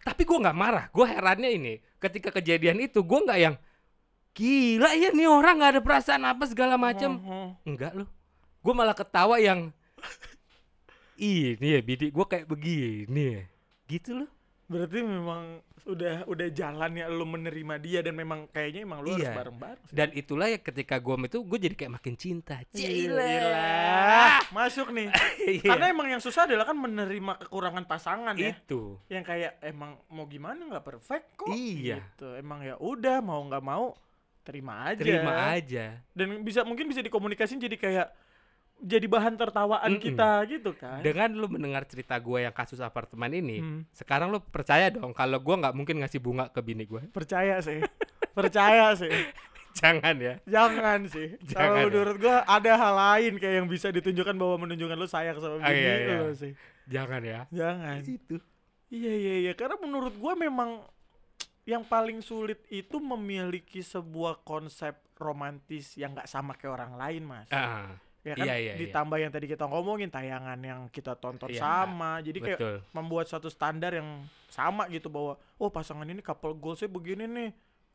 tapi 0.00 0.24
gue 0.24 0.32
nggak 0.32 0.56
marah 0.56 0.88
gue 0.88 1.04
herannya 1.04 1.50
ini 1.52 1.74
ketika 1.96 2.32
kejadian 2.32 2.80
itu 2.80 3.04
gue 3.04 3.20
nggak 3.20 3.36
yang 3.36 3.56
gila 4.32 4.96
ya 4.96 5.12
nih 5.12 5.28
orang 5.28 5.60
nggak 5.60 5.72
ada 5.76 5.82
perasaan 5.84 6.24
apa 6.24 6.44
segala 6.44 6.76
macem. 6.76 7.16
Enggak 7.64 7.92
loh. 7.96 8.08
Gue 8.60 8.72
malah 8.72 8.92
ketawa 8.92 9.36
yang 9.36 9.72
ini 11.16 11.66
ya 11.76 11.80
bini 11.80 12.08
gue 12.08 12.26
kayak 12.26 12.48
begini 12.48 13.24
ya. 13.36 13.42
Gitu 13.88 14.24
loh. 14.24 14.30
Berarti 14.70 15.02
memang 15.02 15.58
udah 15.80 16.28
udah 16.28 16.48
jalannya 16.52 17.08
lu 17.08 17.24
menerima 17.24 17.74
dia 17.80 18.04
dan 18.04 18.14
memang 18.14 18.46
kayaknya 18.46 18.84
emang 18.84 19.00
lu 19.00 19.16
harus 19.16 19.26
Iya. 19.26 19.34
bareng-bareng. 19.34 19.84
sih. 19.88 19.96
Dan 19.96 20.08
itulah 20.12 20.46
ya 20.46 20.58
ketika 20.60 20.94
gue 20.96 21.14
itu 21.26 21.38
gue 21.42 21.58
jadi 21.58 21.74
kayak 21.74 21.92
makin 21.98 22.14
cinta. 22.14 22.62
Gila. 22.70 23.18
Cila. 23.18 23.74
Masuk 24.52 24.94
nih. 24.94 25.08
Iya. 25.50 25.66
Karena 25.66 25.86
emang 25.90 26.06
yang 26.06 26.22
susah 26.22 26.46
adalah 26.46 26.62
kan 26.62 26.78
menerima 26.78 27.32
kekurangan 27.42 27.84
pasangan 27.84 28.36
ya. 28.36 28.54
itu. 28.54 28.94
Yang 29.08 29.24
kayak 29.26 29.52
emang 29.60 29.98
mau 30.06 30.28
gimana 30.28 30.60
nggak 30.62 30.84
perfect 30.86 31.26
kok. 31.34 31.50
Iya. 31.50 31.98
Gitu. 31.98 32.28
Emang 32.38 32.62
ya 32.62 32.78
udah 32.78 33.18
mau 33.18 33.40
nggak 33.42 33.64
mau 33.64 33.96
terima 34.40 34.86
aja. 34.86 35.00
Terima 35.02 35.34
aja. 35.50 35.98
Dan 36.12 36.44
bisa 36.44 36.62
mungkin 36.62 36.86
bisa 36.86 37.02
dikomunikasin 37.02 37.58
jadi 37.58 37.74
kayak 37.74 38.08
jadi 38.80 39.04
bahan 39.04 39.34
tertawaan 39.34 39.92
Mm-mm. 39.92 40.02
kita 40.02 40.30
gitu 40.46 40.70
kan. 40.72 41.00
Dengan 41.00 41.30
lu 41.32 41.46
mendengar 41.46 41.84
cerita 41.84 42.16
gue 42.16 42.42
yang 42.42 42.52
kasus 42.52 42.78
apartemen 42.78 43.30
ini, 43.30 43.58
Hmm. 43.58 43.80
sekarang 43.90 44.28
lu 44.28 44.40
percaya 44.40 44.88
dong 44.88 45.12
kalau 45.12 45.36
gue 45.36 45.54
nggak 45.54 45.72
mungkin 45.72 46.00
ngasih 46.00 46.18
bunga 46.18 46.48
ke 46.48 46.58
bini 46.58 46.84
gue. 46.84 47.04
Percaya 47.08 47.60
sih. 47.60 47.80
Percaya 48.30 48.92
sih. 48.94 49.10
Jangan 49.78 50.18
ya. 50.18 50.34
Jangan 50.44 51.06
sih. 51.06 51.38
Jangan 51.46 51.62
Kalau 51.62 51.76
ya. 51.76 51.84
menurut 51.86 52.16
gua 52.18 52.36
ada 52.42 52.72
hal 52.74 52.94
lain 52.96 53.32
kayak 53.36 53.54
yang 53.56 53.68
bisa 53.68 53.86
ditunjukkan 53.88 54.34
bahwa 54.34 54.66
menunjukkan 54.66 54.96
lu 54.96 55.06
sayang 55.06 55.38
sama 55.38 55.60
Ah, 55.60 55.70
bini 55.70 55.78
iya, 55.78 55.94
iya. 55.94 56.16
lu 56.18 56.34
sih. 56.34 56.52
Jangan 56.90 57.22
ya. 57.22 57.40
Jangan. 57.50 58.02
Itu. 58.02 58.36
Iya 58.90 59.12
iya 59.14 59.34
iya 59.40 59.52
karena 59.54 59.78
menurut 59.78 60.18
gua 60.18 60.34
memang 60.34 60.82
yang 61.62 61.86
paling 61.86 62.18
sulit 62.18 62.66
itu 62.66 62.98
memiliki 62.98 63.78
sebuah 63.78 64.42
konsep 64.42 64.98
romantis 65.14 65.94
yang 65.94 66.16
nggak 66.16 66.26
sama 66.26 66.58
kayak 66.58 66.74
orang 66.74 66.92
lain, 66.96 67.22
Mas. 67.22 67.46
Ah, 67.50 67.94
ya 68.20 68.34
kan? 68.36 68.44
Iya, 68.44 68.54
iya, 68.56 68.72
iya. 68.76 68.80
ditambah 68.80 69.18
yang 69.20 69.32
tadi 69.32 69.46
kita 69.48 69.64
ngomongin 69.64 70.12
tayangan 70.12 70.58
yang 70.60 70.80
kita 70.92 71.16
tonton 71.16 71.48
Iya, 71.48 71.60
sama. 71.60 72.20
Jadi 72.20 72.38
kayak 72.40 72.60
betul. 72.60 72.76
membuat 72.92 73.26
satu 73.32 73.48
standar 73.48 73.96
yang 73.96 74.24
sama 74.52 74.86
gitu 74.92 75.08
bahwa 75.08 75.40
oh 75.56 75.70
pasangan 75.72 76.04
ini 76.04 76.20
couple 76.20 76.56
goalsnya 76.56 76.92
begini 76.92 77.24
nih. 77.24 77.50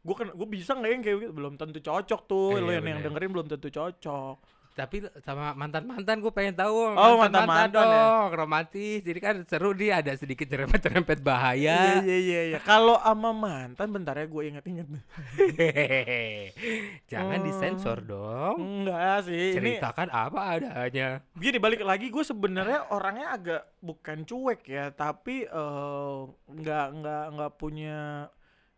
Gue 0.05 0.15
kan 0.17 0.27
gue 0.34 0.48
bisa 0.50 0.74
nggak 0.74 0.91
yang 0.91 1.03
kayak 1.05 1.17
gitu. 1.22 1.34
Belum 1.34 1.53
tentu 1.58 1.79
cocok 1.82 2.22
tuh. 2.25 2.58
Eh, 2.58 2.62
lo 2.62 2.70
iya, 2.74 2.82
yang, 2.82 2.98
yang 2.98 3.01
dengerin 3.05 3.32
belum 3.34 3.48
tentu 3.50 3.70
cocok 3.70 4.54
Tapi 4.75 4.96
sama 5.22 5.55
mantan-mantan 5.55 6.20
gue 6.20 6.29
pengen 6.29 6.51
tahu 6.53 6.75
Oh, 6.91 7.15
mantan-mantan 7.17 7.72
ya? 7.72 7.96
dong, 7.96 8.36
romantis. 8.36 9.00
Jadi 9.00 9.20
kan 9.20 9.36
seru 9.41 9.72
dia 9.72 9.98
ada 9.98 10.12
sedikit 10.13 10.44
nyerempet-nyerempet 10.46 11.15
iya 11.15 11.25
bahaya. 11.25 11.77
iya 12.01 12.17
iya 12.17 12.41
iya 12.50 12.60
kalau 12.60 13.00
ama 13.00 13.32
mantan 13.32 13.88
bentar 13.88 14.13
ya 14.13 14.25
gue 14.25 14.44
inget-inget 14.46 14.84
Jangan 17.05 17.38
Oh. 17.38 17.44
disensor 17.44 17.98
dong. 18.01 18.55
enggak 18.58 19.24
sih 19.24 19.53
ini 19.53 19.75
Ceritakan 19.75 20.10
apa 20.10 20.39
adanya. 20.53 21.24
gini 21.34 21.55
balik 21.55 21.82
lagi 21.82 22.08
gue 22.08 22.22
sebenarnya 22.22 22.89
orangnya 22.89 23.27
agak 23.32 23.62
bukan 23.79 24.24
cuek 24.24 24.62
ya 24.65 24.91
tapi 24.91 25.46
eh, 25.46 26.17
nggak 26.50 26.86
nggak 26.96 27.24
nggak 27.32 27.51
punya 27.55 28.27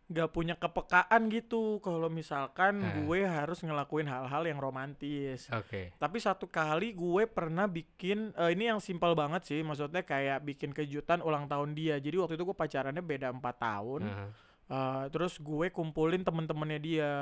nggak 0.08 0.32
punya 0.32 0.56
kepekaan 0.56 1.28
gitu 1.28 1.84
kalau 1.84 2.08
misalkan 2.08 2.80
gue 3.04 3.28
harus 3.28 3.60
ngelakuin 3.60 4.08
hal-hal 4.08 4.40
yang 4.48 4.56
romantis 4.56 5.52
Oke. 5.52 5.92
Tapi 6.00 6.16
satu 6.16 6.48
kali 6.48 6.96
gue 6.96 7.28
pernah 7.28 7.68
bikin 7.68 8.32
eh, 8.32 8.56
ini 8.56 8.72
yang 8.72 8.80
simpel 8.80 9.12
banget 9.12 9.44
sih, 9.44 9.60
maksudnya 9.60 10.00
kayak 10.00 10.44
bikin 10.48 10.72
kejutan 10.72 11.20
ulang 11.20 11.44
tahun 11.44 11.76
dia. 11.76 12.00
Jadi 12.00 12.16
waktu 12.16 12.34
itu 12.40 12.48
gue 12.48 12.56
pacarannya 12.56 13.04
beda 13.04 13.28
empat 13.36 13.56
tahun. 13.60 14.02
Nah, 14.08 14.32
Eh, 14.68 15.04
terus 15.08 15.40
gue 15.40 15.72
kumpulin 15.72 16.20
temen-temennya 16.20 16.80
dia, 16.80 17.12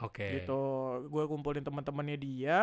Oke. 0.00 0.40
gitu. 0.40 0.60
Gue 1.12 1.28
kumpulin 1.28 1.60
temen-temennya 1.60 2.16
dia. 2.16 2.58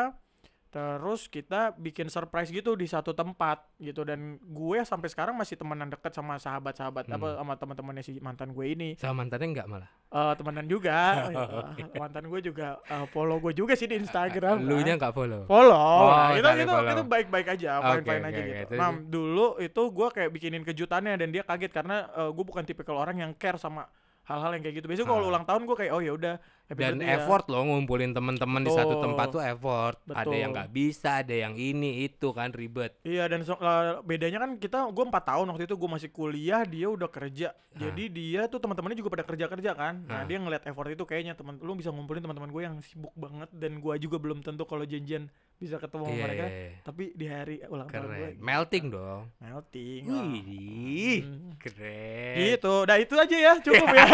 Terus 0.72 1.28
kita 1.28 1.75
bikin 1.75 2.08
surprise 2.08 2.48
gitu 2.48 2.74
di 2.74 2.86
satu 2.86 3.12
tempat 3.12 3.60
gitu 3.75 4.01
dan 4.01 4.40
gue 4.42 4.80
sampai 4.82 5.06
sekarang 5.06 5.36
masih 5.36 5.54
temenan 5.54 5.88
deket 5.88 6.12
sama 6.12 6.36
sahabat-sahabat 6.36 7.06
apa 7.06 7.28
Hmm. 7.28 7.38
sama 7.38 7.54
teman-temannya 7.56 8.01
si 8.01 8.18
mantan 8.18 8.50
gue 8.50 8.66
ini. 8.66 8.90
Sama 8.96 9.20
mantannya 9.20 9.51
enggak 9.51 9.68
malah. 9.68 9.92
Eh 10.08 10.34
temenan 10.34 10.66
juga. 10.66 10.96
Eh, 11.74 11.98
mantan 11.98 12.24
gue 12.25 12.40
juga 12.42 12.80
eh, 12.82 13.06
follow 13.08 13.38
gue 13.40 13.51
juga 13.54 13.74
sih 13.74 13.86
di 13.86 13.96
Instagram. 13.96 14.63
Lu 14.63 14.80
nya 14.80 14.96
enggak 14.96 15.12
follow. 15.12 15.44
follow 15.44 15.75
Oh, 15.75 16.08
Nah, 16.08 16.34
itu 16.34 16.48
itu 16.58 16.66
follow. 16.66 16.88
itu 16.90 17.04
baik-baik 17.06 17.48
aja 17.50 17.70
Oke, 17.78 17.84
fine 17.84 18.04
fine 18.06 18.22
oke, 18.22 18.28
aja 18.28 18.40
oke. 18.40 18.48
gitu 18.48 18.63
Terus- 18.66 18.80
nah 18.80 18.90
dulu 18.96 19.46
itu 19.60 19.82
gue 19.92 20.08
kayak 20.10 20.30
bikinin 20.30 20.63
kejutannya 20.63 21.13
dan 21.16 21.30
dia 21.30 21.44
kaget 21.44 21.72
karena 21.74 22.08
eh, 22.10 22.30
gue 22.30 22.44
bukan 22.44 22.63
tipikal 22.63 22.96
orang 22.96 23.20
yang 23.20 23.32
care 23.34 23.58
sama 23.58 23.84
hal-hal 24.31 24.51
yang 24.53 24.63
kayak 24.63 24.75
gitu 24.77 24.88
biasanya 24.88 25.09
kalau 25.09 25.21
Ah. 25.21 25.29
ulang 25.29 25.43
tahun 25.43 25.61
gue 25.63 25.75
kayak 25.75 25.91
oh 25.91 26.01
ya 26.01 26.13
udah 26.13 26.35
Dan 26.71 26.97
ya. 26.97 27.19
effort 27.19 27.45
loh 27.45 27.67
ngumpulin 27.67 28.11
teman-teman 28.11 28.63
di 28.63 28.71
satu 28.71 28.95
tempat 28.97 29.27
tuh 29.29 29.43
effort. 29.43 30.00
Ada 30.05 30.23
Betul. 30.23 30.39
yang 30.39 30.51
nggak 30.51 30.71
bisa, 30.71 31.19
ada 31.19 31.35
yang 31.35 31.51
ini 31.53 32.01
itu 32.01 32.31
kan 32.31 32.47
ribet. 32.50 32.95
Iya 33.03 33.27
dan 33.27 33.43
so- 33.43 33.59
eh, 33.59 34.00
bedanya 34.01 34.39
kan 34.39 34.55
kita 34.55 34.88
gue 34.88 35.03
empat 35.05 35.23
tahun 35.27 35.51
waktu 35.51 35.67
itu 35.67 35.75
gue 35.75 35.89
masih 35.91 36.09
kuliah 36.09 36.63
dia 36.63 36.88
udah 36.88 37.07
kerja 37.07 37.51
jadi 37.73 38.03
dia 38.07 38.41
tuh 38.45 38.57
teman-temannya 38.57 38.95
juga 38.95 39.11
pada 39.11 39.23
kerja 39.25 39.45
kerja 39.47 39.71
kan 39.73 40.03
nah 40.05 40.21
Ah. 40.21 40.23
dia 40.23 40.38
ngeliat 40.38 40.63
effort 40.63 40.88
itu 40.88 41.03
kayaknya 41.03 41.33
teman 41.33 41.55
lu 41.57 41.71
bisa 41.73 41.88
ngumpulin 41.88 42.19
teman-teman 42.19 42.47
gue 42.50 42.61
yang 42.61 42.75
sibuk 42.79 43.11
banget 43.13 43.51
dan 43.53 43.75
gue 43.77 43.93
juga 43.97 44.15
belum 44.17 44.39
tentu 44.39 44.63
kalau 44.63 44.83
janjian 44.83 45.27
bisa 45.62 45.77
ketemu 45.77 46.03
Iya, 46.08 46.18
mereka 46.20 46.44
iya, 46.44 46.58
iya. 46.58 46.70
tapi 46.82 47.03
di 47.13 47.25
hari 47.25 47.56
ulang 47.63 47.86
tahun 47.86 48.01
gue 48.03 48.18
keren. 48.18 48.34
Melting 48.41 48.86
dong. 48.89 49.22
melting 49.38 50.01
lah. 50.03 50.25
Wih, 50.25 51.20
Hmm. 51.22 51.53
keren. 51.56 52.36
Gitu, 52.36 52.74
udah 52.82 52.98
itu 52.98 53.13
aja 53.15 53.38
ya, 53.39 53.53
cukup 53.60 53.88
ya. 53.88 54.06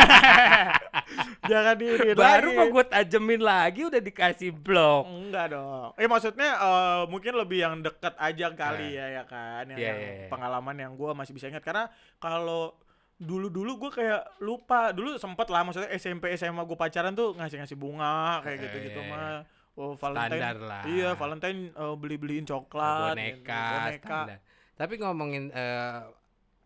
Jangan 1.50 1.75
diirit 1.75 2.13
Baru 2.13 2.50
lagi. 2.50 2.58
mau 2.58 2.68
gue 2.70 2.86
tajemin 2.86 3.42
lagi 3.42 3.82
udah 3.82 4.01
dikasih 4.01 4.51
blok. 4.51 5.08
Enggak 5.08 5.46
dong. 5.50 5.96
Eh 5.96 6.04
maksudnya 6.06 6.50
eh, 6.54 7.01
mungkin 7.08 7.34
lebih 7.34 7.60
yang 7.62 7.75
deket 7.80 8.13
aja 8.13 8.48
kali 8.51 8.88
ya 8.92 9.06
ya 9.10 9.24
kan, 9.24 9.63
yang, 9.68 9.80
Iya, 9.80 9.88
yang 9.88 9.98
iya, 9.98 10.27
pengalaman 10.27 10.75
yang 10.75 10.94
gua 10.94 11.12
masih 11.13 11.32
bisa 11.32 11.48
ingat 11.48 11.63
karena 11.63 11.88
kalau 12.18 12.75
dulu-dulu 13.16 13.80
gue 13.80 13.92
kayak 13.96 14.22
lupa 14.39 14.92
dulu 14.92 15.16
sempet 15.16 15.48
lah 15.48 15.63
maksudnya 15.63 15.89
SMP 15.92 16.30
SMA 16.34 16.62
gue 16.62 16.77
pacaran 16.77 17.10
tuh 17.12 17.34
ngasih-ngasih 17.34 17.74
bunga 17.74 18.44
kayak 18.44 18.54
Eh, 18.54 18.62
gitu-gitu 18.62 19.00
iya, 19.00 19.10
mah 19.10 19.42
oh 19.77 19.93
Valentine 19.93 20.41
Standar 20.41 20.57
lah. 20.60 20.84
iya 20.89 21.10
Valentine 21.13 21.69
eh, 21.69 21.96
beli-beliin 21.96 22.43
coklat 22.43 23.13
boneka, 23.13 23.62
boneka 23.86 24.01
standar. 24.01 24.39
Tapi 24.74 24.93
ngomongin 24.98 25.43
eh, 25.50 26.00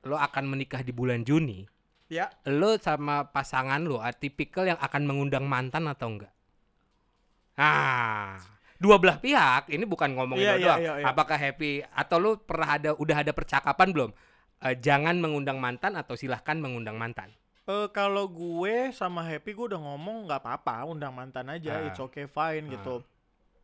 lo 0.02 0.16
akan 0.16 0.44
menikah 0.48 0.82
di 0.82 0.90
bulan 0.90 1.22
Juni, 1.22 1.62
ya 2.08 2.32
lo 2.50 2.76
sama 2.76 3.30
pasangan 3.30 3.84
lo 3.84 4.00
atipikal 4.00 4.66
yang 4.66 4.80
akan 4.80 5.04
mengundang 5.06 5.46
mantan 5.46 5.86
atau 5.86 6.08
enggak? 6.10 6.34
Ah, 7.56 8.40
dua 8.82 8.98
belah 8.98 9.20
pihak. 9.20 9.70
Ini 9.70 9.84
bukan 9.86 10.16
ngomongin 10.16 10.42
Iya, 10.42 10.52
lo 10.52 10.58
iya, 10.58 10.66
doang. 10.66 10.80
iya, 10.82 10.94
iya. 11.04 11.06
Apakah 11.12 11.38
happy 11.38 11.84
atau 11.86 12.18
lo 12.18 12.32
pernah 12.42 12.80
ada 12.80 12.90
udah 12.96 13.18
ada 13.22 13.32
percakapan 13.36 13.92
belum? 13.94 14.12
Eh, 14.62 14.76
jangan 14.80 15.18
mengundang 15.18 15.58
mantan 15.62 15.94
atau 15.98 16.16
silahkan 16.18 16.58
mengundang 16.58 16.98
mantan. 16.98 17.30
Eh 17.64 17.88
kalau 17.90 18.26
gue 18.26 18.90
sama 18.92 19.22
Happy 19.22 19.52
gue 19.52 19.66
udah 19.68 19.80
ngomong 19.80 20.26
nggak 20.26 20.42
apa-apa 20.42 20.86
undang 20.88 21.14
mantan 21.14 21.46
aja 21.48 21.78
Ah. 21.78 21.88
it's 21.88 21.98
okay 21.98 22.26
fine 22.26 22.66
Ah. 22.68 22.72
gitu 22.74 22.96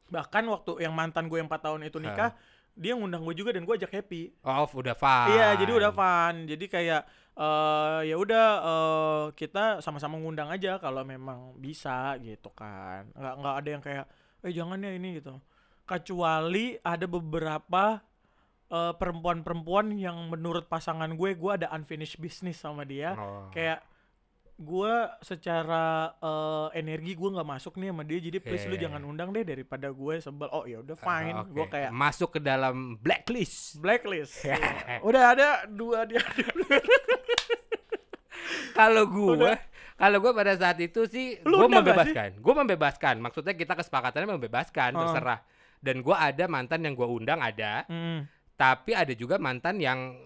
bahkan 0.08 0.46
waktu 0.46 0.80
yang 0.80 0.94
mantan 0.94 1.27
gue 1.27 1.36
yang 1.36 1.46
4 1.46 1.60
tahun 1.60 1.84
itu 1.84 2.00
nikah 2.00 2.32
dia 2.72 2.94
ngundang 2.94 3.25
gue 3.25 3.34
juga 3.34 3.51
dan 3.51 3.66
gue 3.66 3.75
ajak 3.75 3.92
Happy 3.92 4.32
Oh, 4.39 4.63
udah 4.72 4.94
fine. 4.94 5.34
iya 5.34 5.51
jadi 5.54 5.72
udah 5.74 5.92
fun 5.92 6.46
jadi 6.46 6.66
kayak 6.66 7.01
eh 7.36 8.01
ya 8.06 8.16
udah 8.16 8.46
eh, 8.63 9.24
kita 9.34 9.77
sama-sama 9.80 10.16
ngundang 10.16 10.48
aja 10.48 10.77
kalau 10.77 11.01
memang 11.01 11.54
bisa 11.56 12.16
gitu 12.18 12.50
kan 12.50 13.10
nggak 13.12 13.34
nggak 13.36 13.56
ada 13.56 13.70
yang 13.70 13.84
kayak 13.84 14.06
eh 14.42 14.51
jangan 14.51 14.77
ya 14.80 14.92
ini 14.92 15.18
gitu 15.18 15.36
kecuali 15.84 16.77
ada 16.80 17.06
beberapa 17.06 18.00
eh, 18.68 18.94
perempuan-perempuan 18.94 19.92
yang 19.94 20.28
menurut 20.28 20.66
pasangan 20.66 21.10
gue 21.10 21.34
gue 21.34 21.52
ada 21.54 21.68
unfinished 21.72 22.18
business 22.18 22.58
sama 22.58 22.84
dia 22.84 23.14
Oh. 23.14 23.48
kayak 23.50 23.80
gue 24.58 24.94
secara 25.22 25.86
eh, 26.18 26.68
energi 26.76 27.14
gue 27.14 27.30
nggak 27.30 27.46
masuk 27.48 27.76
nih 27.76 27.90
sama 27.90 28.02
dia 28.02 28.18
jadi 28.20 28.38
please 28.40 28.66
lu 28.66 28.74
jangan 28.76 29.00
undang 29.02 29.30
deh 29.30 29.44
daripada 29.44 29.88
gue 29.88 30.18
sebel 30.18 30.50
oh 30.50 30.64
ya 30.64 30.80
udah 30.80 30.96
Ah, 30.96 31.06
fine 31.06 31.38
oke. 31.38 31.54
gue 31.54 31.66
kayak 31.68 31.92
masuk 31.92 32.30
ke 32.32 32.40
dalam 32.40 32.98
blacklist. 32.98 33.78
blacklist 33.78 34.42
Iya. 34.44 34.58
udah 35.08 35.24
ada 35.32 35.48
dua 35.66 36.04
dia 36.04 36.22
Kalau 38.74 39.10
gue, 39.10 39.54
kalau 39.96 40.18
gue 40.20 40.32
pada 40.32 40.54
saat 40.54 40.78
itu 40.78 41.04
sih 41.06 41.42
gue 41.42 41.68
membebaskan. 41.68 42.38
Gue 42.38 42.54
membebaskan. 42.56 43.16
Maksudnya 43.20 43.54
kita 43.54 43.74
kesepakatannya 43.74 44.30
membebaskan, 44.32 44.94
Oh. 44.94 45.02
terserah. 45.04 45.42
Dan 45.78 46.00
gue 46.00 46.14
ada 46.14 46.46
mantan 46.46 46.82
yang 46.82 46.94
gue 46.94 47.06
undang 47.06 47.38
ada, 47.38 47.86
Hmm, 47.88 48.26
tapi 48.58 48.92
ada 48.92 49.14
juga 49.14 49.38
mantan 49.38 49.78
yang 49.78 50.18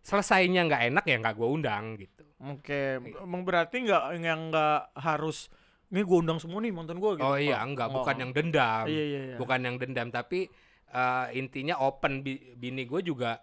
selesainya 0.00 0.66
nggak 0.66 0.82
enak 0.88 1.04
ya 1.04 1.16
nggak 1.18 1.34
gue 1.34 1.48
undang 1.48 1.84
gitu. 1.96 2.22
oke 2.38 2.80
emang 3.20 3.42
berarti 3.42 3.82
nggak 3.82 4.02
yang 4.18 4.50
nggak 4.50 4.96
harus 4.96 5.46
ini 5.90 6.00
gue 6.00 6.18
undang 6.18 6.38
semua 6.38 6.58
nih 6.58 6.72
mantan 6.72 6.96
gue 6.96 7.10
gitu 7.18 7.22
oh 7.22 7.36
iya 7.36 7.60
enggak, 7.60 7.90
bukan 7.90 8.16
yang 8.16 8.32
dendam, 8.32 8.84
iya 8.86 9.04
iya 9.04 9.20
iya 9.28 9.36
bukan 9.36 9.60
yang 9.60 9.76
dendam, 9.76 10.08
tapi 10.08 10.48
eh, 10.88 11.26
intinya 11.34 11.78
open 11.78 12.22
Bi- 12.22 12.54
bini 12.54 12.82
gue 12.82 13.02
juga 13.02 13.42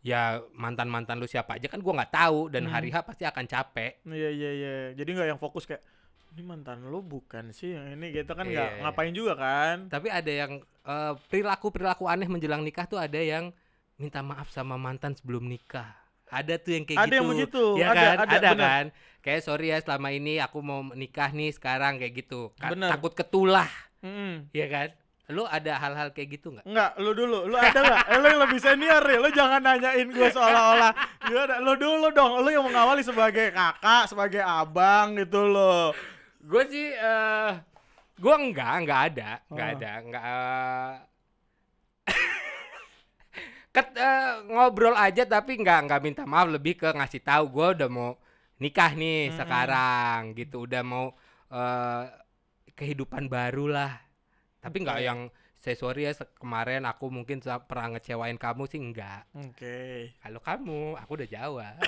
ya 0.00 0.38
mantan 0.52 0.86
mantan 0.86 1.18
lu 1.18 1.26
siapa 1.26 1.58
aja 1.58 1.66
kan 1.66 1.82
gue 1.82 1.90
nggak 1.90 2.12
tahu 2.12 2.46
dan 2.46 2.68
Hmm. 2.68 2.74
hari 2.74 2.90
H 2.90 3.02
pasti 3.02 3.24
akan 3.24 3.44
capek. 3.44 3.98
iya 4.06 4.30
iya 4.30 4.50
iya 4.52 4.74
jadi 4.94 5.10
nggak 5.10 5.28
yang 5.28 5.40
fokus 5.40 5.66
kayak 5.66 5.82
ini 6.36 6.44
mantan 6.44 6.86
lo 6.86 7.00
bukan 7.00 7.50
sih 7.50 7.74
yang 7.74 7.90
ini 7.90 8.12
gitu 8.12 8.30
kan 8.30 8.44
nggak 8.44 8.70
Iya. 8.76 8.82
ngapain 8.84 9.10
juga 9.10 9.34
kan 9.34 9.88
Tapi 9.88 10.06
ada 10.06 10.30
yang 10.30 10.62
perilaku 11.26 11.72
perilaku 11.72 12.06
aneh 12.06 12.28
menjelang 12.28 12.62
nikah 12.62 12.84
tuh 12.84 13.00
ada 13.00 13.18
yang 13.18 13.50
minta 13.96 14.20
maaf 14.20 14.48
sama 14.48 14.76
mantan 14.76 15.12
sebelum 15.12 15.44
nikah. 15.44 15.88
Ada 16.26 16.58
tuh 16.58 16.74
yang 16.74 16.84
kayak 16.84 16.98
Ada 16.98 17.06
gitu. 17.06 17.14
yang 17.14 17.28
begitu, 17.28 17.64
Ya 17.76 17.86
ada, 17.86 17.94
kan? 17.94 18.16
ada, 18.28 18.48
bener. 18.50 18.56
kan? 18.58 18.84
Kayak 19.20 19.40
sorry 19.42 19.66
ya 19.68 19.78
selama 19.78 20.08
ini 20.10 20.38
aku 20.38 20.58
mau 20.60 20.82
nikah 20.92 21.30
nih 21.30 21.50
sekarang 21.50 21.96
kayak 21.96 22.14
gitu. 22.16 22.50
Ka- 22.56 22.70
Bener. 22.70 22.90
Takut 22.90 23.12
ketulah, 23.12 23.70
Mm-mm. 24.00 24.50
ya 24.50 24.66
kan? 24.66 24.88
Lu 25.26 25.42
ada 25.42 25.74
hal-hal 25.76 26.10
kayak 26.10 26.38
gitu 26.38 26.52
nggak? 26.52 26.62
Enggak, 26.64 26.90
lu 26.96 27.10
dulu. 27.12 27.38
Lu 27.44 27.56
ada 27.56 27.74
enggak? 27.74 27.98
Eh, 28.04 28.16
lu 28.16 28.26
yang 28.28 28.42
lebih 28.42 28.60
senior 28.60 29.02
nih. 29.02 29.18
Lu 29.18 29.28
jangan 29.32 29.58
nanyain 29.60 30.06
gue 30.06 30.28
seolah-olah 30.28 30.92
gimana. 31.20 31.54
Lu 31.58 31.72
dulu 31.74 32.06
dong. 32.10 32.32
Lu 32.38 32.48
yang 32.48 32.62
mengawali 32.62 33.02
sebagai 33.02 33.50
kakak, 33.50 34.06
sebagai 34.06 34.38
abang 34.40 35.14
gitu 35.16 35.42
loh. 35.42 35.90
Gue 36.38 36.62
sih 36.64 36.90
eh 36.90 37.50
gue 38.16 38.34
enggak, 38.36 38.72
enggak 38.80 39.00
ada, 39.10 39.30
enggak 39.46 39.66
Oh. 39.66 39.74
ada, 39.74 39.90
enggak 40.00 40.22
eh, 40.24 40.90
Ket, 43.76 43.92
eh, 43.92 44.30
ngobrol 44.48 44.96
aja 44.96 45.28
tapi 45.28 45.60
enggak 45.60 45.84
enggak 45.84 46.00
minta 46.00 46.22
maaf 46.24 46.48
lebih 46.48 46.80
ke 46.80 46.88
ngasih 46.88 47.20
tahu 47.20 47.44
gue 47.52 47.66
udah 47.76 47.88
mau 47.92 48.16
nikah 48.56 48.96
nih 48.96 49.28
Mm-mm. 49.28 49.36
sekarang 49.36 50.20
gitu 50.32 50.64
udah 50.64 50.80
mau 50.80 51.12
eh 51.46 52.04
kehidupan 52.72 53.28
baru 53.28 53.68
lah 53.68 53.92
tapi 54.58 54.80
enggak 54.80 55.00
Oke. 55.00 55.04
yang 55.04 55.20
saya 55.52 55.76
sorry 55.76 56.08
ya 56.08 56.12
kemarin 56.36 56.84
aku 56.84 57.12
mungkin 57.12 57.36
pernah 57.40 57.92
ngecewain 57.92 58.40
kamu 58.40 58.64
sih 58.64 58.80
enggak 58.80 59.28
Oke. 59.36 60.16
kalau 60.20 60.40
kamu 60.40 60.96
aku 60.96 61.10
udah 61.14 61.28
jawab 61.28 61.76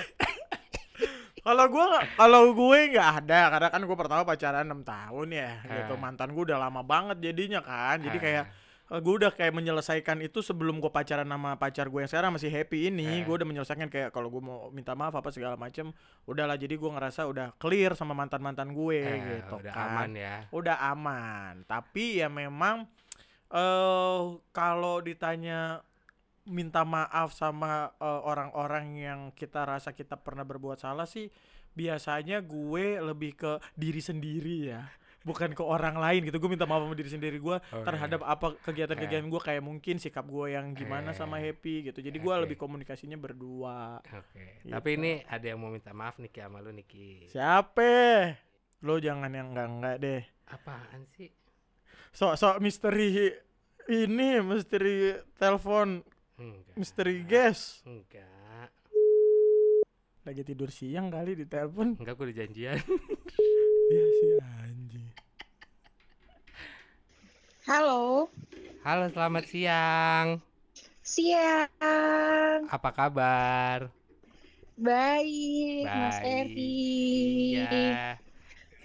Kalau 1.39 1.65
gue 1.71 1.79
nggak, 1.81 2.05
kalau 2.19 2.43
gue 2.51 2.79
nggak 2.91 3.09
ada 3.23 3.39
karena 3.47 3.67
kan 3.71 3.81
gue 3.81 3.97
pertama 3.97 4.27
pacaran 4.27 4.67
6 4.67 4.83
tahun 4.83 5.27
ya. 5.31 5.51
Gitu 5.63 5.93
Ah. 5.95 5.97
mantan 5.97 6.35
gue 6.35 6.43
udah 6.43 6.59
lama 6.59 6.83
banget 6.83 7.17
jadinya 7.23 7.63
kan. 7.63 7.95
Jadi 8.03 8.17
Ah. 8.19 8.21
kayak 8.21 8.45
eh, 8.89 8.99
gue 8.99 9.13
udah 9.15 9.29
kayak 9.29 9.53
menyelesaikan 9.53 10.19
itu 10.19 10.41
sebelum 10.41 10.77
gue 10.77 10.89
pacaran 10.89 11.25
sama 11.25 11.55
pacar 11.55 11.87
gue 11.87 11.99
yang 12.01 12.09
sekarang 12.09 12.31
masih 12.33 12.49
happy 12.49 12.89
ini. 12.89 13.21
Ah. 13.21 13.25
gue 13.25 13.35
udah 13.37 13.47
menyelesaikan 13.47 13.87
kayak 13.87 14.09
kalau 14.09 14.27
gue 14.27 14.41
mau 14.41 14.67
minta 14.69 14.93
maaf 14.93 15.13
apa 15.13 15.29
segala 15.29 15.53
macem 15.55 15.93
udahlah. 16.25 16.57
Jadi 16.57 16.73
gue 16.73 16.89
ngerasa 16.89 17.25
udah 17.25 17.53
clear 17.55 17.93
sama 17.93 18.13
mantan 18.13 18.41
mantan 18.41 18.73
gue 18.73 18.97
Eh, 18.99 19.17
gitu 19.41 19.61
udah 19.61 19.73
kan. 19.73 19.87
aman 19.93 20.11
ya. 20.13 20.35
Udah 20.49 20.77
aman. 20.89 21.63
Tapi 21.63 22.19
ya 22.19 22.27
memang 22.27 22.89
eh 23.49 24.21
kalau 24.51 25.01
ditanya 25.01 25.81
minta 26.45 26.81
maaf 26.81 27.33
sama 27.33 27.93
eh, 27.95 28.21
orang-orang 28.25 28.85
yang 28.97 29.19
kita 29.33 29.65
rasa 29.65 29.93
kita 29.93 30.17
pernah 30.17 30.41
berbuat 30.41 30.77
salah 30.77 31.05
sih 31.05 31.29
biasanya 31.69 32.41
gue 32.41 32.97
lebih 32.97 33.37
ke 33.37 33.51
diri 33.73 34.01
sendiri 34.01 34.57
ya 34.73 34.81
bukan 35.21 35.51
ke 35.51 35.59
orang 35.59 35.95
lain 35.95 36.23
gitu 36.23 36.37
gue 36.37 36.49
minta 36.49 36.63
maaf 36.63 36.81
sama 36.81 36.93
diri 36.93 37.07
sendiri 37.07 37.37
gue 37.37 37.57
Oke. 37.59 37.83
terhadap 37.83 38.23
apa 38.23 38.55
kegiatan-kegiatan 38.61 39.25
gue 39.25 39.41
kayak 39.41 39.59
mungkin 39.59 39.95
sikap 39.95 40.23
gue 40.23 40.53
yang 40.53 40.71
gimana 40.71 41.11
sama 41.11 41.37
Eh. 41.37 41.49
happy 41.49 41.85
gitu 41.85 41.99
jadi 41.99 42.15
gue 42.15 42.31
Oke. 42.31 42.41
lebih 42.43 42.57
komunikasinya 42.57 43.15
berdua 43.15 43.99
Oke, 44.01 44.63
Gitu. 44.63 44.71
tapi 44.71 44.89
ini 44.93 45.11
ada 45.23 45.43
yang 45.43 45.57
mau 45.57 45.67
minta 45.67 45.91
maaf 45.91 46.15
Niki 46.17 46.39
sama 46.39 46.59
lu 46.59 46.71
Niki. 46.71 47.27
siapa 47.27 48.31
lo 48.79 48.95
jangan 48.97 49.27
yang 49.29 49.51
enggak 49.51 49.67
enggak 49.69 49.95
deh 49.97 50.21
Apaan 50.47 51.03
sih? 51.05 51.27
sok-sok 52.09 52.57
misteri 52.57 53.29
ini 53.87 54.39
misteri 54.39 55.11
telepon 55.35 55.99
Enggak. 56.35 56.75
misteri 56.75 57.15
guest 57.21 57.83
Enggak. 57.83 58.71
lagi 60.21 60.41
tidur 60.43 60.69
siang 60.69 61.09
kali 61.09 61.33
di 61.33 61.43
telepon 61.43 61.93
Enggak 61.93 62.15
gue 62.15 62.25
udah 62.25 62.37
janjian. 62.39 62.77
dia 63.89 64.05
si 64.15 64.25
anjing 64.39 64.78
Halo, 67.69 68.29
Halo, 68.85 69.05
selamat 69.13 69.43
siang. 69.51 70.27
Siang, 71.03 72.63
Apa 72.75 72.89
kabar? 72.95 73.79
baik, 74.85 75.89
Mas 75.99 76.17
Baik. 76.17 76.23
Eri. 76.23 76.65
Iya. 77.51 78.19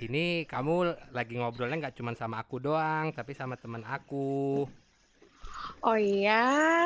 Ini 0.05 0.19
kamu 0.53 0.73
lagi 1.17 1.33
ngobrolnya 1.39 1.77
nggak 1.81 1.97
cuma 1.99 2.13
sama 2.21 2.37
aku 2.43 2.57
doang, 2.67 3.07
tapi 3.19 3.33
sama 3.41 3.55
teman 3.63 3.85
aku. 3.87 4.67
Oh 5.85 5.99
iya, 6.01 6.33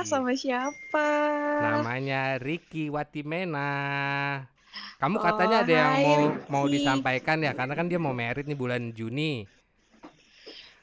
Iya. 0.00 0.08
sama 0.10 0.32
siapa? 0.36 0.98
Namanya 1.62 2.38
Ricky 2.44 2.90
Watimena. 2.94 3.68
Kamu 5.00 5.16
Oh, 5.16 5.22
katanya 5.26 5.62
ada 5.62 5.72
yang 5.86 5.94
hai, 5.94 6.04
mau 6.04 6.34
mau 6.52 6.64
disampaikan 6.74 7.38
ya, 7.46 7.52
karena 7.58 7.74
kan 7.78 7.86
dia 7.90 7.98
mau 8.02 8.14
merit 8.20 8.44
nih 8.50 8.58
bulan 8.62 8.82
Juni. 8.98 9.46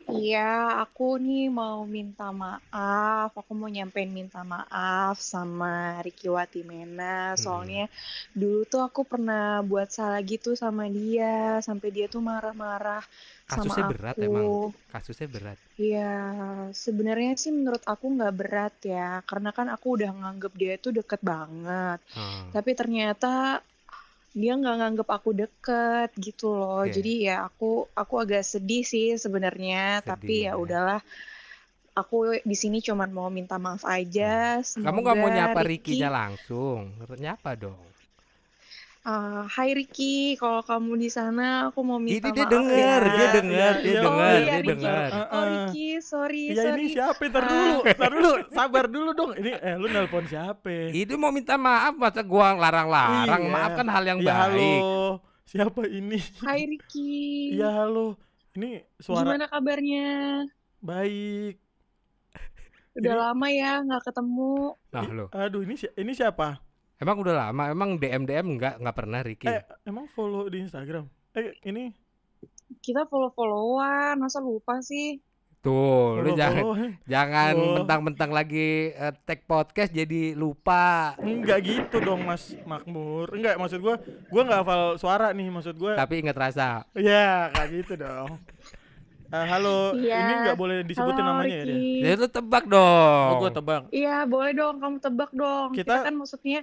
Iya, 0.06 0.86
aku 0.86 1.18
nih 1.18 1.50
mau 1.50 1.82
minta 1.90 2.30
maaf. 2.30 3.34
Aku 3.34 3.58
mau 3.58 3.66
nyampein 3.66 4.14
minta 4.14 4.46
maaf 4.46 5.18
sama 5.18 5.98
Ricky 6.06 6.30
Watimena. 6.30 7.34
Hmm. 7.34 7.42
Soalnya 7.42 7.90
dulu 8.38 8.70
tuh 8.70 8.86
aku 8.86 9.02
pernah 9.02 9.66
buat 9.66 9.90
salah 9.90 10.22
gitu 10.22 10.54
sama 10.54 10.86
dia, 10.94 11.58
sampai 11.66 11.90
dia 11.90 12.06
tuh 12.06 12.22
marah-marah 12.22 13.02
sama 13.46 13.66
Kasusnya 13.66 13.84
berat 13.90 14.16
aku. 14.18 14.26
emang. 14.26 14.46
Kasusnya 14.94 15.28
berat. 15.30 15.58
Iya, 15.78 16.14
sebenarnya 16.74 17.32
sih 17.38 17.50
menurut 17.54 17.82
aku 17.86 18.06
nggak 18.14 18.36
berat 18.38 18.76
ya, 18.86 19.26
karena 19.26 19.50
kan 19.54 19.68
aku 19.74 19.98
udah 19.98 20.10
nganggep 20.14 20.54
dia 20.54 20.74
itu 20.78 20.94
deket 20.94 21.22
banget. 21.26 21.98
Hmm. 22.14 22.54
Tapi 22.54 22.72
ternyata 22.78 23.62
dia 24.36 24.54
nggak 24.60 24.75
nganggep 24.84 25.08
aku 25.08 25.30
deket 25.32 26.10
gitu 26.20 26.51
loh. 26.51 26.84
Oke. 26.84 26.92
Jadi 26.92 27.32
ya 27.32 27.48
aku 27.48 27.88
aku 27.96 28.13
agak 28.20 28.44
sedih 28.44 28.84
sih 28.84 29.15
sebenarnya, 29.15 30.04
tapi 30.04 30.44
ya 30.44 30.54
ya. 30.54 30.60
udahlah. 30.60 31.01
Aku 31.96 32.36
di 32.44 32.56
sini 32.60 32.84
cuman 32.84 33.08
mau 33.15 33.32
minta 33.32 33.56
maaf 33.56 33.88
aja. 33.88 34.60
Kamu 34.60 35.00
nggak 35.00 35.15
mau 35.15 35.32
nyapa 35.32 35.63
Ricky, 35.63 35.96
Ricky-nya 35.96 36.12
langsung? 36.12 36.92
Nyapa 37.08 37.56
dong. 37.56 37.80
Ah, 39.06 39.46
Hai 39.46 39.70
Ricky, 39.72 40.34
kalau 40.34 40.66
kamu 40.66 40.98
di 40.98 41.08
sana 41.08 41.70
aku 41.70 41.86
mau 41.86 42.02
Ini 42.02 42.18
minta 42.18 42.26
dia 42.28 42.42
maaf 42.42 42.50
denger, 42.50 42.74
ya. 43.00 43.14
dia 43.14 43.28
denger, 43.30 43.54
Iya, 43.70 43.70
dia 43.78 43.86
iya. 43.86 44.02
denger, 44.02 44.10
Oh 44.10 44.34
iya 44.34 44.42
dia 44.42 44.58
Ricky. 44.58 44.70
denger. 44.74 44.98
Heeh. 45.06 45.28
Oh 45.30 45.44
Ricky, 45.46 45.88
sorry, 46.02 46.44
Iya 46.48 46.52
ini 46.52 46.66
sorry. 46.66 46.86
siapa? 46.90 47.22
Ntar 47.24 47.38
Ah. 47.38 47.50
dulu, 47.52 47.76
ntar 47.86 48.12
dulu, 48.12 48.32
sabar 48.50 48.86
dulu 48.88 49.10
dong. 49.14 49.32
Ini 49.38 49.52
eh 49.56 49.76
lu 49.76 49.88
nelpon 49.88 50.26
siapa? 50.26 50.90
Itu 50.90 51.14
mau 51.16 51.30
minta 51.30 51.54
maaf, 51.56 51.94
masa 51.94 52.26
gua 52.26 52.58
larang-larang? 52.58 53.46
Iya. 53.46 53.54
Maaf 53.54 53.72
kan 53.76 53.88
hal 53.88 54.04
yang 54.08 54.20
Iya 54.20 54.26
baik. 54.26 54.42
halo, 54.58 55.06
siapa 55.46 55.82
ini? 55.86 56.20
Hai 56.42 56.62
Ricky. 56.66 57.54
Iya 57.54 57.70
halo, 57.78 58.18
ini 58.54 58.82
suara 58.98 59.22
Gimana 59.22 59.46
kabarnya? 59.46 60.10
baik. 60.82 61.62
Udah 62.96 63.06
Ini- 63.08 63.22
lama 63.22 63.48
ya 63.50 63.72
nggak 63.82 64.02
ketemu. 64.04 64.54
Nah 64.90 65.06
lo, 65.08 65.26
Aduh 65.30 65.62
ini 65.62 65.76
si- 65.76 65.94
ini 65.94 66.10
siapa? 66.10 66.58
Emang 66.98 67.18
udah 67.18 67.36
lama, 67.36 67.64
emang 67.68 67.96
DM 67.96 68.24
DM 68.24 68.48
nggak 68.56 68.75
nggak 68.80 68.96
pernah 68.96 69.20
Ricky. 69.20 69.48
Eh 69.48 69.60
emang 69.84 70.08
follow 70.10 70.48
di 70.48 70.62
Instagram? 70.62 71.06
Eh 71.34 71.56
ini 71.64 71.92
Kita 72.75 73.06
follow-followan, 73.06 74.18
masa 74.18 74.40
lupa 74.40 74.82
sih? 74.82 75.22
Tuh, 75.60 76.18
lu 76.18 76.30
follow 76.30 76.34
jangan 76.36 76.62
follow. 76.64 76.78
jangan 77.06 77.54
Oh. 77.56 77.74
mentang-mentang 77.75 78.30
lagi 78.30 78.70
eh, 78.92 79.14
tag 79.22 79.42
podcast 79.44 79.90
jadi 79.90 80.34
lupa. 80.34 81.14
Enggak 81.20 81.62
gitu 81.62 81.98
dong 82.00 82.22
Mas 82.22 82.54
Makmur. 82.64 83.34
Enggak 83.34 83.56
maksud 83.56 83.80
gua, 83.80 83.98
gua 84.28 84.42
nggak 84.44 84.62
hafal 84.62 84.82
suara 84.96 85.30
nih 85.32 85.46
maksud 85.48 85.74
gua. 85.75 85.94
Tapi 85.96 86.22
ingat 86.22 86.34
rasa. 86.36 86.86
Ya 86.94 87.50
kayak 87.52 87.70
gitu 87.75 87.94
dong. 87.96 88.38
Eh, 89.28 89.46
halo, 89.48 89.94
Iya. 89.96 90.18
ini 90.20 90.34
nggak 90.44 90.56
boleh 90.56 90.78
disebutin 90.82 91.18
Halo 91.18 91.32
namanya 91.36 91.50
ya 91.52 91.64
dia. 91.64 91.70
Ricky. 91.72 91.98
Jadi 92.00 92.16
lu 92.16 92.28
tebak 92.32 92.64
dong. 92.66 93.28
Oh 93.28 93.38
gua 93.40 93.52
tebak. 93.52 93.82
Iya, 93.90 94.16
boleh 94.25 94.52
dong, 94.54 94.75
kamu 94.78 94.98
tebak 95.00 95.32
dong. 95.32 95.70
Kita, 95.72 95.82
Kita- 95.92 96.06
kan 96.06 96.14
maksudnya 96.14 96.60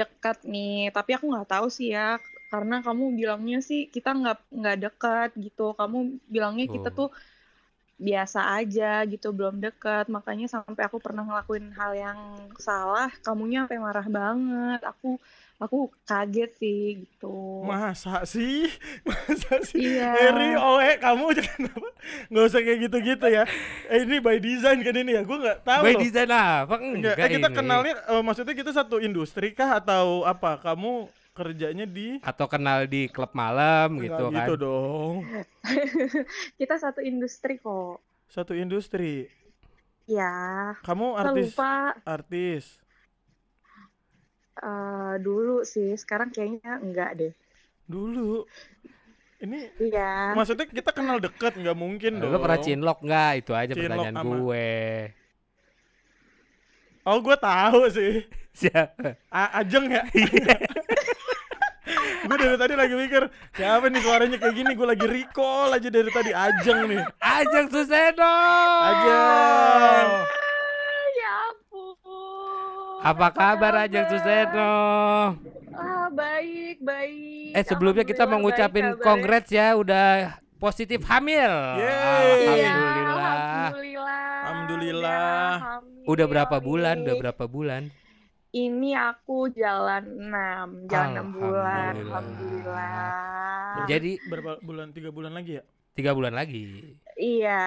dekat 0.00 0.36
nih, 0.52 0.90
tapi 0.96 1.10
aku 1.16 1.26
nggak 1.32 1.48
tahu 1.54 1.66
sih 1.76 1.88
ya, 1.96 2.18
karena 2.52 2.74
kamu 2.86 3.04
bilangnya 3.18 3.58
sih 3.68 3.80
kita 3.94 4.08
nggak 4.20 4.36
nggak 4.58 4.76
dekat 4.84 5.28
gitu. 5.44 5.62
Kamu 5.78 5.96
bilangnya 6.34 6.66
kita 6.74 6.88
Oh. 6.88 6.98
tuh 6.98 7.08
biasa 8.06 8.40
aja 8.58 8.84
gitu, 9.12 9.28
belum 9.38 9.56
dekat. 9.64 10.04
Makanya 10.16 10.46
sampai 10.54 10.82
aku 10.88 10.98
pernah 11.06 11.22
ngelakuin 11.28 11.66
hal 11.78 11.92
yang 12.04 12.20
salah, 12.58 13.08
kamunya 13.24 13.58
sampai 13.64 13.78
marah 13.86 14.06
banget. 14.18 14.80
Aku 14.90 15.08
aku 15.64 15.78
kaget 16.04 16.52
sih 16.54 16.78
gitu. 17.00 17.64
Masa 17.64 18.22
sih? 18.24 18.68
Masa 19.08 19.64
sih? 19.64 19.80
Iya. 19.96 20.12
Eri, 20.28 20.50
Oe, 20.54 20.96
kamu 20.96 21.32
jangan 21.40 21.72
apa? 21.72 21.88
Nggak 22.28 22.44
usah 22.44 22.60
kayak 22.60 22.78
gitu-gitu 22.82 23.26
ya. 23.26 23.42
Eh, 23.88 24.04
ini 24.04 24.20
by 24.20 24.36
design 24.36 24.78
kan 24.80 24.94
ini 24.94 25.12
ya? 25.12 25.22
Gue 25.22 25.40
nggak 25.40 25.58
tahu 25.62 25.82
By 25.82 25.94
loh. 25.96 26.00
design 26.00 26.30
apa? 26.30 26.74
Enggak, 26.76 27.16
Enggak 27.16 27.26
eh, 27.26 27.32
kita 27.32 27.48
ini. 27.48 27.56
kenalnya 27.56 27.94
eh, 28.04 28.22
maksudnya 28.22 28.54
kita 28.54 28.70
satu 28.70 28.96
industri 28.98 29.50
kah 29.50 29.80
atau 29.80 30.22
apa? 30.22 30.60
Kamu 30.60 31.08
kerjanya 31.32 31.82
di 31.82 32.22
atau 32.22 32.46
kenal 32.46 32.86
di 32.86 33.10
klub 33.10 33.34
malam 33.34 33.98
Enggak 33.98 34.06
gitu 34.06 34.24
kan. 34.28 34.36
gitu 34.38 34.54
dong. 34.54 35.14
Kita 36.60 36.78
satu 36.78 37.00
industri 37.00 37.58
kok. 37.58 37.98
Satu 38.28 38.54
industri. 38.54 39.26
Ya, 40.04 40.76
Kamu 40.84 41.16
artis 41.16 41.56
lupa 41.56 41.96
artis. 42.04 42.76
Eh, 44.56 45.14
dulu 45.18 45.62
sih, 45.62 45.94
sekarang 45.94 46.30
kayaknya 46.30 46.78
enggak 46.78 47.10
deh. 47.14 47.32
Dulu. 47.84 48.46
Ini 49.36 49.68
Iya. 49.76 50.32
maksudnya 50.32 50.64
kita 50.64 50.88
kenal 50.88 51.20
deket 51.20 51.52
nggak 51.54 51.76
mungkin 51.76 52.16
dong. 52.16 52.32
Lu 52.32 52.38
pernah 52.38 52.56
cinlok 52.58 52.98
nggak? 53.02 53.32
Itu 53.44 53.52
aja 53.52 53.72
Cinlok 53.72 53.84
pertanyaan 54.00 54.16
sama- 54.16 54.36
gue. 54.40 54.68
Oh, 57.04 57.18
gue 57.20 57.36
tahu 57.36 57.80
sih. 57.90 58.24
Siapa? 58.54 59.20
A 59.28 59.60
Ajeng 59.60 59.90
ya? 59.90 60.06
gue 62.24 62.36
dari 62.40 62.56
tadi 62.56 62.72
lagi 62.72 62.94
mikir 62.96 63.28
siapa 63.52 63.84
nih 63.84 64.00
suaranya 64.00 64.40
kayak 64.40 64.56
gini 64.56 64.72
gue 64.72 64.88
lagi 64.88 65.04
recall 65.04 65.68
aja 65.68 65.92
dari 65.92 66.08
tadi 66.08 66.32
Ajeng 66.32 66.88
nih 66.88 67.04
Ajeng 67.20 67.66
Suseno. 67.68 68.36
Ajeng. 68.80 70.08
Apa 73.04 73.28
kabar 73.30 73.84
Ajeng 73.84 74.08
Suseno? 74.08 74.72
Ah, 75.74 76.08
baik, 76.08 76.80
baik. 76.80 77.52
Eh 77.52 77.64
sebelumnya 77.66 78.00
kita 78.00 78.24
mau 78.24 78.40
Alhamdulillah 78.40 78.64
ngucapin 78.64 78.84
baik 78.84 78.94
kabarnya. 78.96 79.04
congrats 79.04 79.50
ya 79.52 79.66
udah 79.76 80.08
positif 80.56 81.04
hamil. 81.04 81.52
Yeay. 81.76 82.64
Iya, 82.64 82.72
Alhamdulillah. 82.72 83.34
alhamdulillah. 83.44 84.24
Alhamdulillah. 84.40 85.52
Udah 85.52 85.68
hamil 85.68 86.04
Udah 86.04 86.26
berapa 86.26 86.56
bulan? 86.58 86.96
Udah 87.04 87.14
berapa 87.20 87.44
bulan? 87.44 87.82
Ini 88.54 88.90
aku 88.94 89.50
jalan 89.50 90.04
6, 90.30 90.86
jalan 90.86 91.26
6 91.26 91.36
bulan. 91.36 91.92
Alhamdulillah. 91.98 92.94
Alhamdulillah. 93.74 93.86
Jadi 93.90 94.12
berapa 94.24 94.50
bulan 94.62 94.86
tiga 94.94 95.10
bulan 95.10 95.34
lagi 95.34 95.58
ya 95.58 95.64
tiga 95.94 96.10
bulan 96.10 96.34
lagi. 96.34 96.94
Iya, 97.14 97.62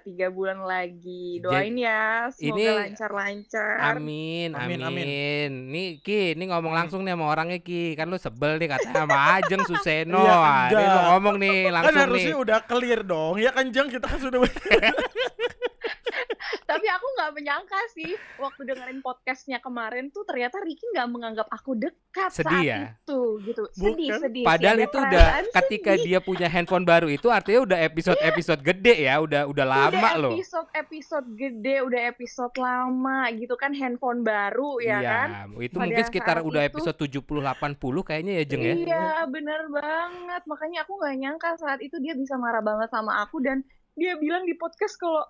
tiga 0.00 0.30
bulan 0.30 0.62
lagi. 0.62 1.42
Doain 1.42 1.74
ya, 1.74 2.30
semoga 2.30 2.54
ini- 2.54 2.70
lancar-lancar. 2.86 3.74
Amin, 3.90 4.54
amin, 4.54 4.78
Amin, 4.78 4.80
amin. 4.80 5.50
Nih 5.68 5.88
Ki, 5.98 6.32
ini 6.32 6.46
ngomong 6.46 6.70
langsung 6.70 7.02
nih 7.02 7.10
sama 7.12 7.26
orangnya 7.28 7.58
Ki. 7.58 7.92
Kan 7.92 8.06
lu 8.06 8.16
sebel 8.16 8.56
nih 8.56 8.70
katanya 8.70 9.02
sama 9.02 9.18
Ajeng 9.36 9.66
Suseno. 9.66 10.22
Iya, 10.22 10.34
Ah, 10.34 10.70
Ini 10.70 10.86
ngomong 11.10 11.34
nih 11.36 11.56
kan 11.64 11.72
langsung 11.74 11.90
nih. 11.92 12.04
harusnya 12.06 12.36
udah 12.38 12.58
clear 12.62 13.00
dong 13.02 13.34
ya 13.36 13.50
kan 13.50 13.66
Jeng 13.68 13.90
kita 13.90 14.06
kan 14.06 14.18
sudah 14.20 14.38
nggak 17.22 17.32
menyangka 17.32 17.78
sih 17.90 18.10
waktu 18.36 18.66
dengerin 18.66 18.98
podcastnya 18.98 19.58
kemarin 19.58 20.10
tuh 20.10 20.26
ternyata 20.26 20.58
Ricky 20.58 20.82
nggak 20.90 21.06
menganggap 21.06 21.46
aku 21.46 21.78
dekat 21.78 22.34
Sedih 22.34 22.50
saat 22.50 22.66
ya? 22.66 22.78
itu 22.98 23.20
gitu. 23.42 23.62
Sedih, 23.70 24.10
Bukan. 24.10 24.20
sedih. 24.20 24.42
sih, 24.42 24.48
Padahal 24.50 24.74
ada 24.74 24.84
itu 24.84 24.98
udah 24.98 25.26
ketika 25.54 25.92
sedih. 25.94 26.04
dia 26.04 26.18
punya 26.18 26.48
handphone 26.50 26.82
baru 26.82 27.06
itu 27.06 27.30
artinya 27.30 27.60
udah 27.62 27.78
episode-episode 27.80 28.60
gede 28.60 28.94
ya, 29.00 29.14
udah 29.16 29.42
udah 29.46 29.64
lama 29.64 29.94
udah 29.94 30.14
loh. 30.18 30.34
episode 30.34 30.68
episode 30.74 31.26
gede, 31.32 31.76
udah 31.80 32.00
episode 32.08 32.54
lama 32.56 33.18
gitu 33.32 33.54
kan 33.54 33.70
handphone 33.70 34.20
baru 34.20 34.82
ya 34.82 34.98
iya, 34.98 35.00
kan? 35.06 35.28
itu 35.56 35.78
Pada 35.78 35.86
mungkin 35.86 36.04
sekitar 36.04 36.36
udah 36.42 36.62
itu- 36.66 36.70
episode 36.74 36.98
70 36.98 37.38
80 37.38 38.02
kayaknya 38.02 38.32
ya 38.42 38.44
Jeng 38.44 38.62
ya. 38.62 38.74
Iya, 38.74 39.06
bener 39.30 39.70
banget. 39.70 40.42
Makanya 40.44 40.78
aku 40.82 40.92
nggak 40.98 41.14
nyangka 41.16 41.50
saat 41.56 41.78
itu 41.78 41.94
dia 42.02 42.18
bisa 42.18 42.34
marah 42.34 42.60
banget 42.60 42.90
sama 42.90 43.22
aku 43.22 43.38
dan 43.38 43.62
dia 43.92 44.16
bilang 44.16 44.42
di 44.42 44.56
podcast 44.56 44.96
kalau 44.96 45.22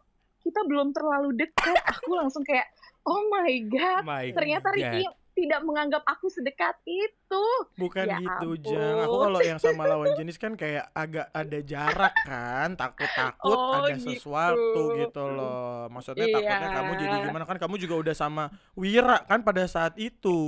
kita 0.43 0.61
belum 0.67 0.91
terlalu 0.91 1.39
dekat. 1.39 1.79
Aku 1.99 2.19
langsung 2.19 2.43
kayak, 2.43 2.67
oh 3.07 3.23
my 3.31 3.53
god. 3.71 4.03
My 4.05 4.31
Ternyata 4.35 4.69
God. 4.75 5.15
Tidak 5.33 5.65
menganggap 5.65 6.05
aku 6.05 6.29
sedekat 6.29 6.77
itu. 6.85 7.45
Bukan 7.81 8.05
Ya 8.05 8.21
gitu, 8.21 8.53
ampun. 8.53 8.69
Jang. 8.69 8.97
Aku 9.09 9.17
kalau 9.17 9.41
yang 9.41 9.57
sama 9.57 9.89
lawan 9.89 10.13
jenis 10.15 10.37
kan 10.37 10.53
kayak 10.53 10.93
agak 10.93 11.33
ada 11.33 11.59
jarak 11.65 12.15
kan, 12.23 12.77
takut-takut 12.77 13.57
Oh, 13.57 13.81
ada 13.81 13.97
gitu. 13.97 14.13
sesuatu 14.13 14.83
gitu 14.93 15.25
loh. 15.25 15.89
Maksudnya 15.89 16.29
takutnya 16.29 16.69
Iya. 16.69 16.77
kamu 16.77 16.93
jadi 17.01 17.17
gimana 17.25 17.45
kan 17.49 17.57
kamu 17.57 17.75
juga 17.81 17.95
udah 18.05 18.15
sama 18.15 18.45
Wira 18.77 19.25
kan 19.25 19.41
pada 19.41 19.65
saat 19.65 19.97
itu. 19.97 20.39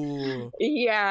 Iya, 0.60 1.04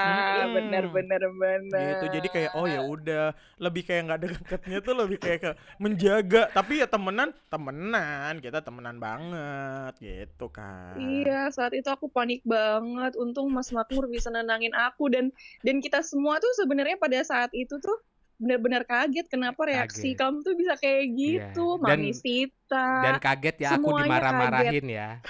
Mm-mm. 0.45 0.53
benar 0.53 0.83
benar 0.93 1.21
benar. 1.33 1.81
Gitu. 1.97 2.05
Jadi 2.21 2.27
kayak 2.29 2.51
oh 2.53 2.69
ya 2.69 2.85
udah, 2.85 3.33
lebih 3.57 3.81
kayak 3.83 4.01
nggak 4.05 4.19
deketnya 4.21 4.77
tuh 4.79 4.93
lebih 4.93 5.17
kayak 5.17 5.39
ke 5.41 5.51
menjaga. 5.81 6.53
Tapi 6.53 6.85
ya 6.85 6.87
temenan, 6.87 7.33
temenan, 7.49 8.37
kita 8.37 8.61
temenan 8.61 9.01
banget 9.01 9.93
gitu 9.97 10.53
kan. 10.53 10.93
Iya, 10.95 11.49
saat 11.49 11.73
itu 11.73 11.89
aku 11.89 12.05
panik 12.07 12.45
banget. 12.45 13.17
Untung 13.17 13.49
Mas 13.63 13.71
Makmur 13.71 14.11
bisa 14.11 14.27
nenangin 14.27 14.75
aku. 14.75 15.07
Dan 15.07 15.31
dan 15.63 15.79
kita 15.79 16.03
semua 16.03 16.43
tuh 16.43 16.51
sebenarnya 16.59 16.99
pada 16.99 17.23
saat 17.23 17.47
itu 17.55 17.79
tuh 17.79 17.95
benar-benar 18.35 18.83
kaget 18.83 19.31
kenapa 19.31 19.63
reaksi 19.63 20.11
Kaget. 20.11 20.19
kamu 20.19 20.37
tuh 20.43 20.53
bisa 20.59 20.73
kayak 20.75 21.05
gitu, 21.15 21.79
Dan- 21.79 22.03
Mami 22.03 22.11
Sita. 22.73 23.03
Dan 23.03 23.15
kaget 23.21 23.55
ya 23.59 23.69
aku 23.77 23.89
dimarah-marahin 23.95 24.85
ya. 24.89 25.09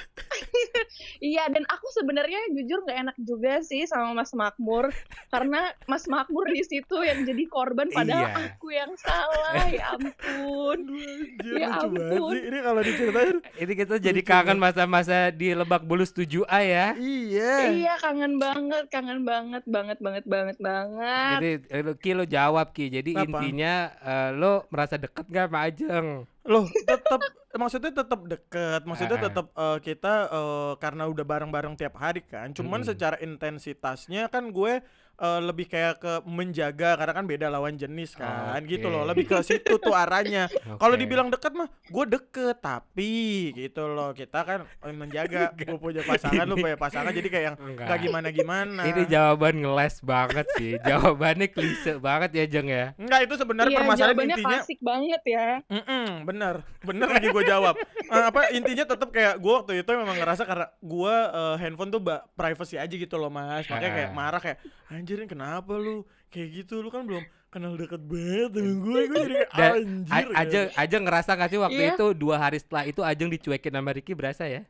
Iya, 1.24 1.48
dan 1.48 1.64
aku 1.66 1.88
sebenarnya 1.94 2.36
jujur 2.52 2.84
nggak 2.84 3.00
enak 3.00 3.18
juga 3.18 3.64
sih 3.64 3.88
sama 3.88 4.12
Mas 4.14 4.36
Makmur 4.36 4.92
karena 5.30 5.72
Mas 5.86 6.04
Makmur 6.06 6.52
di 6.52 6.62
situ 6.62 7.00
yang 7.00 7.24
jadi 7.24 7.44
korban 7.48 7.88
padahal 7.90 8.28
Iya. 8.28 8.36
aku 8.52 8.68
yang 8.70 8.92
salah. 8.98 9.64
Ya 9.66 9.96
ampun. 9.96 10.80
Aduh, 10.84 11.56
Ya 11.56 11.68
ampun. 11.72 12.34
sih. 12.34 12.42
Ini 12.44 12.60
kalau 12.60 12.82
diceritain 12.82 13.38
Ini 13.56 13.74
kita 13.74 13.96
jadi 13.98 14.20
Lucu 14.20 14.28
kangen 14.28 14.60
masa-masa 14.60 15.32
di 15.32 15.56
Lebak 15.56 15.84
Bulus 15.84 16.12
7A 16.12 16.60
ya. 16.62 16.88
Iya. 16.94 17.54
Iya, 17.72 17.94
kangen 17.98 18.36
banget, 18.38 18.84
kangen 18.90 19.24
banget, 19.24 19.64
banget, 19.66 19.98
banget, 20.00 20.26
banget, 20.28 20.58
banget. 20.60 21.38
Jadi 21.40 21.52
eh, 21.70 21.82
lo- 21.82 21.98
Ki 21.98 22.12
lo 22.14 22.26
jawab 22.26 22.76
Ki. 22.76 22.92
Jadi 22.92 23.16
Apa? 23.16 23.24
intinya 23.24 23.74
eh, 23.96 24.30
lo 24.34 24.68
merasa 24.68 25.00
deket 25.00 25.26
gak 25.26 25.48
sama 25.48 25.60
Ajeng? 25.66 26.08
Loh, 26.44 26.68
tetap 26.84 27.22
maksudnya 27.56 27.92
tetap 27.96 28.20
deket. 28.28 28.82
Maksudnya 28.84 29.18
Ah, 29.18 29.24
ah. 29.24 29.26
tetap 29.32 29.46
eh, 29.56 29.78
kita 29.80 30.14
eh, 30.28 30.74
karena 30.84 31.04
udah 31.08 31.26
bareng-bareng 31.26 31.74
tiap 31.80 31.96
hari 32.04 32.20
kan. 32.24 32.52
Cuman 32.52 32.84
Mm-mm. 32.84 32.90
secara 32.92 33.16
intensitasnya 33.24 34.28
kan 34.28 34.52
gue 34.52 34.84
eh, 35.16 35.40
lebih 35.42 35.66
kayak 35.66 35.94
ke 35.98 36.14
menjaga 36.24 36.96
karena 36.96 37.14
kan 37.14 37.26
beda 37.26 37.48
lawan 37.48 37.74
jenis 37.74 38.14
kan. 38.14 38.60
Gitu 38.64 38.86
loh. 38.86 39.04
Lebih 39.04 39.26
ke 39.26 39.38
situ 39.40 39.78
tuh 39.78 39.92
arahnya. 39.92 40.50
Kalau 40.82 40.94
Oke. 40.94 41.02
dibilang 41.02 41.28
deket 41.28 41.52
mah 41.52 41.70
gue 41.70 42.06
deket 42.10 42.58
tapi 42.58 43.14
gitu 43.52 43.88
loh. 43.88 44.12
Kita 44.12 44.42
kan 44.42 44.60
eh, 44.66 44.92
menjaga 44.92 45.54
gue 45.60 45.78
punya 45.78 46.02
pasangan 46.02 46.44
lu 46.44 46.56
punya 46.56 46.76
pasangan 46.76 47.10
jadi 47.10 47.28
kayak 47.28 47.46
yang 47.46 47.58
Enggak. 47.58 47.88
gak 47.88 48.00
gimana-gimana. 48.02 48.82
Ini 48.84 49.02
jawaban 49.06 49.56
ngeles 49.58 49.96
banget 50.00 50.46
sih. 50.56 50.76
Jawabannya 50.84 51.48
klise 51.48 51.98
banget 51.98 52.32
ya 52.34 52.46
Jeng 52.46 52.68
ya. 52.68 52.94
Enggak 52.96 53.20
itu 53.24 53.34
sebenarnya 53.36 53.70
Iya, 53.70 53.80
permasalahan 53.80 54.10
jawabannya 54.10 54.36
intinya 54.36 54.58
klasik 54.60 54.80
banget 54.80 55.22
ya. 55.26 55.48
Mm-mm, 55.66 56.06
bener, 56.24 56.56
bener 56.80 57.08
lagi 57.10 57.28
gue 57.30 57.44
jawab. 57.44 57.74
Eh, 58.04 58.24
apa 58.24 58.40
intinya 58.52 58.86
tetap 58.86 59.10
kayak 59.10 59.34
gue 59.36 59.54
waktu 59.54 59.72
itu 59.78 59.90
memang 59.90 60.16
ngerasa 60.16 60.44
karena 60.44 60.68
gue 60.76 61.16
eh, 61.32 61.56
handphone 61.58 61.90
tuh 61.90 62.00
ba- 62.00 62.24
privacy 62.34 62.76
aja 62.76 62.92
gitu 62.92 63.16
loh 63.16 63.28
mas. 63.28 63.66
Makanya 63.66 63.92
kayak 63.92 64.02
Ah. 64.04 64.14
marah 64.14 64.42
kayak 64.42 64.60
anjir 65.04 65.20
ini 65.20 65.28
kenapa 65.28 65.76
lu 65.76 66.02
kayak 66.30 66.64
gitu 66.64 66.80
lu 66.80 66.88
kan 66.88 67.04
belum 67.04 67.20
kenal 67.52 67.76
deket 67.76 68.00
banget 68.02 68.50
dengan 68.50 68.76
gue. 68.80 69.00
Gue 69.06 69.20
jadi 69.22 69.36
anjir. 69.52 70.10
A- 70.10 70.32
Ajeng, 70.40 70.68
Ajeng 70.74 71.04
ngerasa 71.04 71.36
gak 71.36 71.50
sih 71.50 71.60
waktu 71.60 71.82
Iya. 71.84 71.94
itu 71.94 72.06
dua 72.16 72.40
hari 72.40 72.58
setelah 72.58 72.84
itu 72.84 73.04
Ajeng 73.04 73.28
dicuekin 73.28 73.70
sama 73.70 73.92
Ricky 73.92 74.16
berasa 74.16 74.48
ya? 74.48 74.64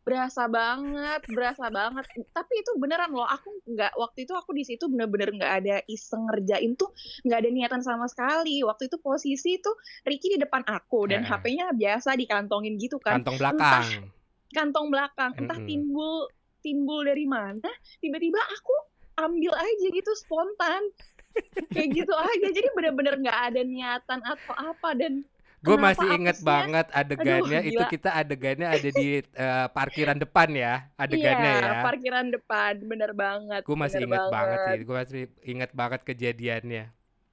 Berasa 0.00 0.48
banget, 0.48 1.20
berasa 1.28 1.68
banget. 1.68 2.00
Tapi 2.30 2.52
itu 2.56 2.70
beneran 2.78 3.10
loh, 3.10 3.28
aku 3.28 3.60
nggak 3.66 3.92
waktu 3.94 4.24
itu 4.24 4.32
aku 4.32 4.56
di 4.56 4.64
situ 4.64 4.88
bener-bener 4.88 5.36
nggak 5.36 5.52
ada 5.58 5.76
iseng 5.84 6.24
ngerjain 6.24 6.72
tuh, 6.72 6.88
nggak 7.20 7.38
ada 7.38 7.50
niatan 7.50 7.82
sama 7.82 8.08
sekali. 8.08 8.64
Waktu 8.64 8.88
itu 8.88 8.96
posisi 8.96 9.60
tuh 9.60 9.76
Ricky 10.02 10.32
di 10.32 10.40
depan 10.40 10.64
aku 10.64 11.12
dan 11.12 11.20
Eh. 11.20 11.28
HP-nya 11.28 11.76
biasa 11.76 12.16
dikantongin 12.16 12.80
gitu 12.80 12.96
kan, 12.96 13.20
Kantong 13.20 13.36
belakang. 13.36 13.84
kantong 14.48 14.86
belakang. 14.88 15.30
Entah 15.36 15.60
timbul 15.60 16.24
timbul 16.58 17.04
dari 17.04 17.28
mana, 17.28 17.68
tiba-tiba 17.98 18.40
aku 18.40 18.72
ambil 19.18 19.52
aja 19.54 19.86
gitu 19.90 20.12
spontan. 20.14 20.82
Kayak 21.74 21.88
gitu 22.04 22.14
aja. 22.14 22.46
Jadi 22.50 22.68
bener-bener 22.74 23.14
nggak 23.20 23.40
ada 23.52 23.60
niatan 23.62 24.20
atau 24.24 24.54
apa 24.56 24.90
dan 24.98 25.22
Gue 25.58 25.74
masih 25.74 26.06
inget 26.14 26.38
apesnya? 26.38 26.46
banget 26.46 26.86
adegannya 26.94 27.58
Aduh, 27.58 27.70
itu 27.74 27.82
gila. 27.82 27.90
kita 27.90 28.10
adegannya 28.14 28.68
ada 28.70 28.88
di 28.94 29.08
eh, 29.18 29.66
parkiran 29.74 30.14
depan 30.22 30.48
ya, 30.54 30.86
adegannya 30.94 31.50
iya, 31.50 31.66
ya. 31.66 31.82
parkiran 31.82 32.30
depan, 32.30 32.74
bener 32.86 33.10
banget. 33.10 33.66
Gue 33.66 33.74
masih 33.74 34.06
bener 34.06 34.06
inget 34.06 34.24
banget 34.30 34.58
sih, 34.70 34.78
gue 34.86 34.94
masih 34.94 35.22
inget 35.42 35.70
banget 35.74 36.00
kejadiannya. 36.06 36.84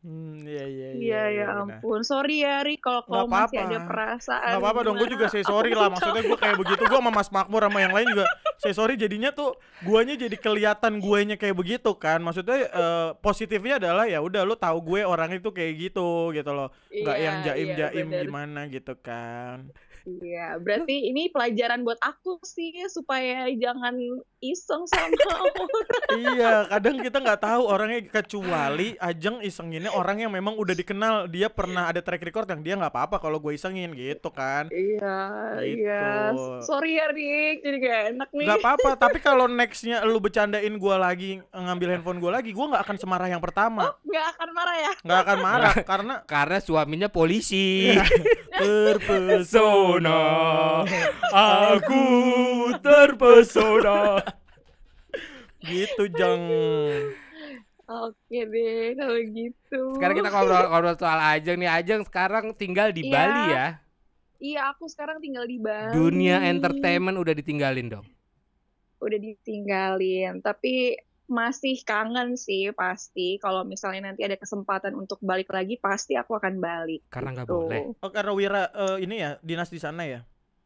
Hmm, 0.06 0.38
iya 0.40 0.66
iya 0.68 0.88
Iya 0.94 1.24
ya 1.34 1.46
benar. 1.50 1.82
ampun, 1.82 2.00
sorry 2.02 2.46
ya 2.46 2.62
Ri 2.62 2.78
kalau 2.78 3.02
kalau 3.02 3.26
masih 3.26 3.58
apa-apa. 3.58 3.66
ada 3.66 3.80
perasaan. 3.82 4.52
Gak 4.54 4.62
apa-apa 4.62 4.80
dong, 4.84 4.96
gue 4.96 5.10
juga 5.10 5.26
say 5.28 5.42
sorry 5.42 5.74
lah. 5.74 5.90
Maksudnya 5.90 6.22
gue 6.22 6.38
kayak 6.38 6.56
begitu, 6.56 6.82
gue 6.84 7.00
sama 7.02 7.10
Mas 7.10 7.28
Makmur 7.28 7.66
sama 7.66 7.80
yang 7.80 7.90
lain 7.90 8.08
juga 8.08 8.26
say 8.56 8.70
sorry. 8.70 8.94
Jadinya 8.96 9.34
tuh 9.34 9.58
guanya 9.82 10.14
jadi 10.14 10.38
kelihatan 10.38 11.02
guanya 11.02 11.36
kayak 11.36 11.58
begitu 11.58 11.90
kan. 11.96 12.22
Maksudnya 12.22 12.70
eh, 12.70 13.10
positifnya 13.18 13.82
adalah 13.82 14.06
ya 14.06 14.22
udah 14.22 14.46
lu 14.46 14.54
tahu 14.54 14.78
gue 14.86 15.02
orang 15.02 15.34
itu 15.34 15.50
kayak 15.50 15.74
gitu 15.84 16.30
gitu 16.32 16.52
loh. 16.54 16.70
Nggak 16.88 17.18
Iya, 17.18 17.26
yang 17.26 17.36
iya, 17.36 17.46
jaim-jaim 17.48 18.06
bener. 18.08 18.24
gimana 18.30 18.60
gitu 18.70 18.94
kan. 18.96 19.74
Iya, 20.06 20.62
berarti 20.62 21.10
ini 21.10 21.34
pelajaran 21.34 21.82
buat 21.82 21.98
aku 21.98 22.38
sih 22.46 22.78
supaya 22.86 23.50
jangan 23.52 23.98
iseng 24.48 24.86
sama 24.86 25.10
orang. 25.42 25.70
iya, 26.16 26.54
kadang 26.68 26.96
kita 27.00 27.18
nggak 27.18 27.42
tahu 27.42 27.62
orangnya 27.66 28.00
kecuali 28.06 28.94
Ajeng 28.98 29.40
isenginnya 29.40 29.90
orang 29.90 30.20
yang 30.20 30.30
memang 30.30 30.54
udah 30.54 30.74
dikenal 30.74 31.26
dia 31.26 31.48
pernah 31.48 31.88
ada 31.88 32.00
track 32.00 32.22
record 32.22 32.46
yang 32.46 32.62
dia 32.62 32.74
nggak 32.76 32.90
apa-apa 32.90 33.18
kalau 33.18 33.38
gue 33.38 33.54
isengin 33.54 33.92
gitu 33.92 34.30
kan. 34.30 34.68
Iya, 34.70 35.20
Gitu. 35.58 35.82
iya. 35.84 36.32
Sorry 36.62 36.96
ya 36.96 37.08
Rik, 37.08 37.58
jadi 37.62 37.78
gak 37.78 38.02
enak 38.12 38.30
nih. 38.32 38.46
Gak 38.46 38.58
apa-apa, 38.60 38.90
tapi 39.04 39.18
kalau 39.20 39.46
nextnya 39.46 40.04
lu 40.04 40.20
bercandain 40.20 40.74
gue 40.74 40.96
lagi 40.96 41.32
ngambil 41.50 41.96
handphone 41.96 42.20
gue 42.20 42.32
lagi, 42.32 42.50
gue 42.52 42.66
nggak 42.66 42.84
akan 42.84 42.98
semarah 42.98 43.28
yang 43.28 43.40
pertama, 43.40 43.94
Gak 44.04 44.26
akan 44.36 44.50
marah 44.52 44.76
ya? 44.76 44.92
nggak 45.02 45.20
akan 45.22 45.38
marah 45.40 45.74
karena 45.90 46.16
Karena 46.26 46.58
suaminya 46.60 47.08
polisi. 47.08 47.94
terpesona. 48.56 50.20
Aku 51.32 52.04
terpesona. 52.80 54.20
Gitu 55.66 56.04
jeng. 56.14 56.44
Oke 57.86 58.40
deh, 58.50 58.98
kalau 58.98 59.20
gitu. 59.30 59.82
Sekarang 60.02 60.16
kita 60.18 60.30
ngobrol-ngobrol 60.34 60.98
soal 60.98 61.20
Ajeng 61.22 61.62
nih. 61.62 61.70
Ajeng 61.70 62.02
sekarang 62.02 62.58
tinggal 62.58 62.90
di 62.90 63.06
Iya. 63.06 63.14
Bali 63.14 63.44
ya. 63.54 63.68
Iya, 64.42 64.62
aku 64.74 64.90
sekarang 64.90 65.22
tinggal 65.22 65.46
di 65.46 65.62
Bali. 65.62 65.94
Dunia 65.94 66.42
entertainment 66.50 67.18
udah 67.22 67.34
ditinggalin 67.38 67.94
dong. 67.94 68.06
Udah 68.98 69.22
ditinggalin, 69.22 70.42
tapi 70.42 70.98
masih 71.30 71.82
kangen 71.86 72.38
sih 72.38 72.74
pasti. 72.74 73.38
Kalau 73.38 73.62
misalnya 73.66 74.10
nanti 74.10 74.26
ada 74.26 74.38
kesempatan 74.38 74.98
untuk 74.98 75.22
balik 75.22 75.50
lagi, 75.54 75.78
pasti 75.78 76.18
aku 76.18 76.38
akan 76.38 76.58
balik. 76.58 77.06
Karena 77.14 77.38
nggak 77.38 77.48
gitu. 77.50 77.58
boleh. 77.58 77.82
Oh 78.02 78.10
karena 78.10 78.32
Wira 78.34 78.64
eh, 78.74 78.98
ini 79.06 79.16
ya 79.22 79.38
dinas 79.46 79.70
di 79.70 79.78
sana 79.78 80.06
ya. 80.10 80.26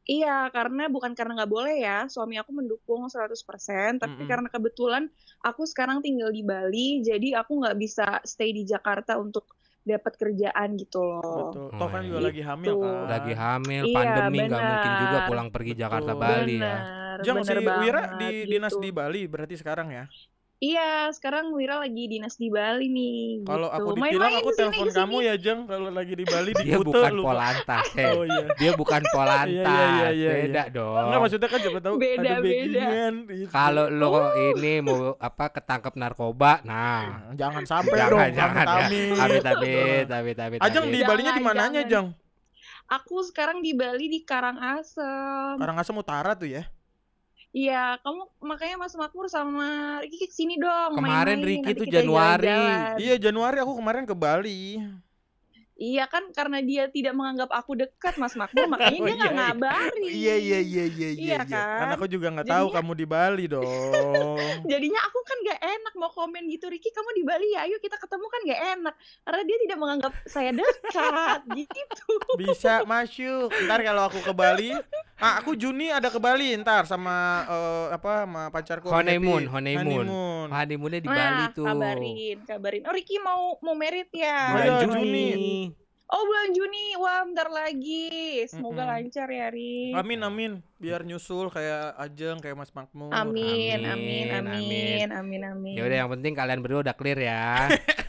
Iya, 0.09 0.49
karena 0.55 0.81
bukan 0.95 1.11
karena 1.17 1.31
nggak 1.37 1.51
boleh 1.55 1.75
ya. 1.85 1.97
Suami 2.13 2.35
aku 2.41 2.51
mendukung 2.59 3.01
100%, 3.13 3.91
tapi 4.01 4.21
Mm-mm. 4.21 4.29
karena 4.31 4.47
kebetulan 4.49 5.03
aku 5.45 5.61
sekarang 5.71 5.97
tinggal 6.05 6.29
di 6.33 6.41
Bali, 6.41 7.05
jadi 7.05 7.27
aku 7.41 7.51
nggak 7.61 7.77
bisa 7.83 8.05
stay 8.25 8.49
di 8.57 8.63
Jakarta 8.65 9.11
untuk 9.21 9.45
dapat 9.85 10.13
kerjaan 10.21 10.69
gitu 10.81 10.99
loh. 11.05 11.53
Betul. 11.53 11.69
Oh, 11.69 11.77
Toh 11.77 11.89
kan 11.93 12.01
iya. 12.01 12.09
juga 12.09 12.19
lagi 12.27 12.41
hamil 12.41 12.73
Gitu. 12.73 12.81
kan. 12.81 13.05
Lagi 13.11 13.31
hamil, 13.37 13.83
Iya, 13.85 13.93
pandemi 13.95 14.37
nggak 14.49 14.63
mungkin 14.69 14.91
juga 15.01 15.17
pulang 15.27 15.47
pergi 15.53 15.73
Jakarta 15.77 16.11
Betul. 16.11 16.21
Bali 16.23 16.51
ya. 16.65 16.79
Bener, 16.81 17.17
Jeng 17.23 17.39
si 17.45 17.53
bener 17.53 17.67
Wira 17.77 17.99
di 18.19 18.25
dinas 18.49 18.73
gitu. 18.73 18.81
di 18.81 18.89
Bali 18.97 19.27
berarti 19.29 19.55
sekarang 19.61 19.87
ya. 19.93 20.03
Iya, 20.59 21.07
sekarang 21.09 21.55
Wira 21.55 21.79
lagi 21.79 22.03
dinas 22.05 22.35
di 22.35 22.51
Bali 22.51 22.85
nih. 22.85 23.47
Kalau 23.47 23.71
gitu. 23.71 23.79
aku 23.79 23.89
Main-main 23.95 24.11
ditilang 24.11 24.33
aku 24.35 24.49
telepon 24.51 24.75
ke 24.75 24.91
sini. 24.91 24.99
kamu 24.99 25.15
ya 25.23 25.35
Jeng 25.39 25.59
kalau 25.65 25.87
lagi 25.87 26.13
di 26.13 26.25
Bali 26.25 26.51
di 26.59 26.63
Dia 26.65 26.77
bukan 26.77 27.11
lu. 27.15 27.23
polantas, 27.23 27.85
hei. 27.95 28.11
Oh 28.11 28.23
iya. 28.23 28.43
Dia 28.53 28.71
bukan 28.75 29.01
polantas. 29.07 29.55
Iya, 29.55 29.71
iya, 29.71 29.87
iya, 29.87 30.09
iya. 30.11 30.31
Beda 30.35 30.63
dong. 30.69 30.99
Enggak 30.99 31.19
maksudnya 31.23 31.47
kan 31.47 31.59
siapa 31.59 31.79
tahu 31.79 31.95
Beda, 31.95 32.19
ada 32.19 32.33
beda. 32.35 32.43
backingan 32.43 33.13
gitu. 33.29 33.49
Kalau 33.49 33.85
lo 33.87 34.07
Oh. 34.09 34.27
ini 34.35 34.73
mau 34.79 34.99
apa 35.15 35.45
ketangkep 35.49 35.93
narkoba, 35.95 36.59
nah 36.61 36.75
Nah, 37.23 37.39
jangan 37.39 37.63
sampai 37.63 37.95
jangan 37.95 38.11
dong 38.11 38.19
jangan 38.35 38.65
ya. 38.65 38.75
amit-amit. 38.75 39.15
Amit 39.15 39.43
amit 39.45 40.07
amit 40.11 40.37
amit. 40.37 40.59
Ajeng 40.59 40.85
di. 40.85 40.99
Balinya 41.01 41.31
di 41.31 41.41
mananya. 41.41 41.81
Jeng? 41.81 42.11
Aku 42.85 43.23
sekarang 43.23 43.61
di 43.61 43.71
Bali 43.71 44.11
di 44.11 44.19
Karangasem. 44.21 45.55
Karangasem 45.55 45.95
Utara 45.95 46.33
tuh 46.33 46.51
ya. 46.51 46.67
Iya, 47.49 47.97
kamu 47.99 48.21
makanya 48.41 48.77
Mas 48.77 48.93
Makmur 48.93 49.25
sama 49.25 49.65
Ricky 49.99 50.21
ke 50.21 50.29
sini 50.29 50.55
dong. 50.55 50.93
Kemarin 50.95 51.41
nanti 51.41 51.73
tuh 51.73 51.81
kita 51.81 51.97
Januari. 51.97 52.45
jalan-jalan. 52.45 52.97
Iya, 53.01 53.15
Januari 53.17 53.57
aku 53.57 53.73
kemarin 53.75 54.03
ke 54.03 54.13
Bali. 54.13 54.77
Iya 55.73 56.05
kan 56.05 56.27
karena 56.29 56.59
dia 56.59 56.91
tidak 56.91 57.15
menganggap 57.15 57.47
aku 57.49 57.71
dekat 57.71 58.19
Mas 58.19 58.35
Makmur 58.35 58.67
makanya 58.67 58.99
Oh, 58.99 59.07
dia 59.07 59.15
nggak 59.15 59.23
iya, 59.23 59.31
iya. 59.31 59.47
ngabarin. 59.47 60.01
Iya 60.03 60.35
iya 60.35 60.59
iya 60.59 60.85
iya 60.85 61.09
Iya 61.15 61.37
Kan 61.39 61.55
kan? 61.87 61.95
aku 61.95 62.05
juga 62.05 62.27
nggak 62.29 62.45
tahu 62.45 62.67
Jadinya- 62.67 62.75
kamu 62.77 62.91
di 62.93 63.05
Bali 63.07 63.45
dong. 63.47 63.63
Jadinya 64.69 65.01
aku 65.01 65.19
kan 65.23 65.37
gak 65.39 65.59
enak 65.63 65.93
mau 65.95 66.11
komen 66.11 66.43
gitu 66.45 66.67
Ricky 66.67 66.91
kamu 66.91 67.09
di 67.15 67.23
Bali 67.23 67.47
ya 67.49 67.63
ayo 67.63 67.79
kita 67.79 67.95
ketemu 67.95 68.25
kan 68.27 68.39
gak 68.43 68.61
enak 68.75 68.95
karena 69.23 69.41
dia 69.41 69.57
tidak 69.57 69.77
menganggap 69.79 70.11
saya 70.25 70.51
dekat 70.51 71.41
gitu. 71.63 72.03
Bisa 72.35 72.83
masuk. 72.83 73.47
Ntar 73.63 73.79
kalau 73.79 74.03
aku 74.05 74.19
ke 74.19 74.33
Bali, 74.35 74.75
ah 75.19 75.43
aku 75.43 75.51
Juni 75.53 75.91
ada 75.91 76.07
ke 76.07 76.15
Bali 76.15 76.55
ntar 76.59 76.87
sama 76.87 77.43
eh, 77.43 77.87
apa 77.91 78.23
sama 78.23 78.43
pacarku 78.47 78.87
Honeymoon, 78.87 79.43
Happy. 79.45 79.53
honeymoon. 79.53 80.07
honeymoon. 80.07 80.47
honeymoonnya 80.49 81.01
di 81.03 81.09
Bali 81.11 81.43
Nah, 81.43 81.51
tuh 81.51 81.67
kabarin, 81.67 82.37
kabarin. 82.47 82.81
Oh 82.87 82.93
Ricky 82.95 83.19
mau 83.19 83.59
mau 83.59 83.75
merit 83.75 84.07
ya? 84.15 84.31
Oh, 84.31 84.53
bulan 84.55 84.67
iya, 84.71 84.79
Juni. 84.87 85.27
Oh 86.09 86.23
bulan 86.25 86.49
Juni, 86.57 86.85
wah 86.97 87.21
bentar 87.21 87.49
lagi. 87.51 88.09
Semoga 88.49 88.81
Mm-mm. 88.81 88.91
lancar 88.97 89.29
ya 89.29 89.47
Ri. 89.53 89.93
Amin 89.93 90.19
amin. 90.25 90.51
Biar 90.79 91.05
nyusul 91.05 91.51
kayak 91.51 91.99
Ajeng 91.99 92.39
kayak 92.41 92.57
Mas 92.57 92.71
Makmur. 92.73 93.13
Amin, 93.13 93.83
Amin, 93.85 93.85
amin, 93.85 94.27
amin, 94.33 95.07
amin, 95.13 95.41
amin. 95.45 95.75
ya 95.77 95.83
udah 95.85 95.97
yang 96.01 96.09
penting 96.15 96.33
kalian 96.33 96.59
berdua 96.63 96.81
udah 96.81 96.95
clear 96.97 97.19
ya 97.19 97.67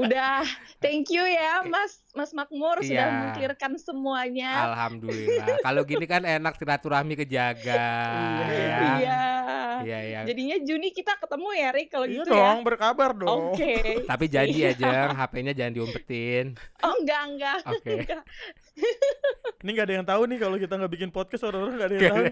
Udah, 0.00 0.42
thank 0.78 1.08
you 1.08 1.20
ya 1.20 1.60
Mas 1.62 1.92
Mas 2.10 2.30
Makmur 2.30 2.80
sudah 2.80 3.06
Iya. 3.06 3.18
mengklirkan 3.22 3.72
semuanya. 3.76 4.50
alhamdulillah 4.66 5.60
kalau 5.60 5.82
gini 5.82 6.04
kan 6.04 6.22
enak 6.22 6.56
silaturahmi 6.56 7.14
kejaga 7.14 7.84
Iya. 8.40 8.48
ya 8.48 8.78
Iya. 8.96 9.22
iya 9.80 9.98
iya 10.02 10.18
Jadinya 10.22 10.56
Juni 10.58 10.88
kita 10.90 11.16
ketemu 11.16 11.48
ya 11.54 11.68
Ri 11.70 11.84
kalau 11.86 12.04
Iya 12.04 12.14
gitu 12.18 12.30
dong, 12.30 12.56
ya. 12.56 12.64
berkabar 12.64 13.10
dong. 13.12 13.52
Oke. 13.52 14.04
tapi 14.04 14.24
janji 14.26 14.60
aja 14.62 15.10
HP-nya 15.10 15.52
jangan 15.52 15.72
diumpetin 15.74 16.46
Oh 16.80 16.94
enggak 16.96 17.22
enggak. 17.26 17.58
oke 17.66 17.90
enggak. 17.94 18.22
Ini 19.60 19.70
gak 19.70 19.86
ada 19.86 19.94
yang 19.94 20.06
tahu 20.06 20.22
nih 20.24 20.38
kalau 20.38 20.56
kita 20.56 20.72
nggak 20.74 20.88
bikin 20.90 21.10
podcast 21.10 21.44
orang-orang 21.44 21.74
gak 21.76 21.84
ada 21.84 21.94
yang 21.94 22.04
tahu. 22.06 22.24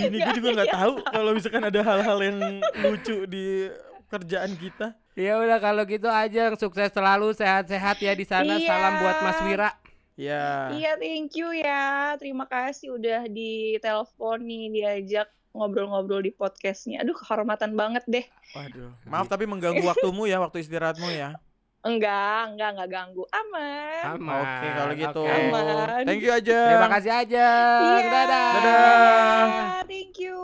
Bini 0.00 0.16
gue 0.20 0.34
juga 0.36 0.48
nggak 0.54 0.70
tahu 0.72 0.92
kalau 1.04 1.30
misalkan 1.32 1.64
ada 1.64 1.80
hal-hal 1.80 2.18
yang 2.20 2.38
lucu 2.80 3.16
di 3.24 3.66
kerjaan 4.08 4.54
kita. 4.54 4.94
Ya 5.18 5.34
udah 5.36 5.58
kalau 5.58 5.82
gitu 5.82 6.06
aja 6.06 6.54
sukses 6.54 6.88
selalu 6.88 7.34
sehat-sehat 7.34 7.98
ya 7.98 8.14
di 8.14 8.22
sana 8.22 8.54
Iya. 8.54 8.64
salam 8.64 8.94
buat 9.02 9.18
Mas 9.20 9.40
Wira 9.42 9.70
Ya. 10.18 10.74
Iya, 10.74 10.98
thank 10.98 11.38
you 11.38 11.54
ya. 11.54 12.18
Terima 12.18 12.42
kasih 12.42 12.98
udah 12.98 13.30
ditelepon 13.30 14.42
nih 14.42 14.66
diajak 14.66 15.30
ngobrol-ngobrol 15.54 16.18
di 16.18 16.34
podcastnya. 16.34 17.06
Aduh, 17.06 17.14
kehormatan 17.14 17.78
banget 17.78 18.02
deh. 18.10 18.26
Waduh. 18.50 18.90
Maaf 19.06 19.30
tapi 19.30 19.46
mengganggu 19.46 19.78
waktumu 19.86 20.26
ya, 20.26 20.42
waktu 20.42 20.66
istirahatmu 20.66 21.06
ya. 21.14 21.38
Enggak, 21.86 22.50
enggak, 22.50 22.68
enggak 22.74 22.90
ganggu. 22.90 23.24
Aman. 23.30 24.18
aman 24.18 24.42
Oke, 24.42 24.66
kalau 24.74 24.94
gitu. 24.98 25.22
Oke. 25.22 25.38
Aman. 25.38 26.02
Thank 26.02 26.22
you 26.26 26.32
aja. 26.34 26.58
terima 26.66 26.88
kasih 26.90 27.12
aja 27.14 27.46
Iya. 27.78 28.02
dadah 28.02 28.50
Dadah. 28.58 29.42
Thank 29.86 30.18
you. 30.18 30.34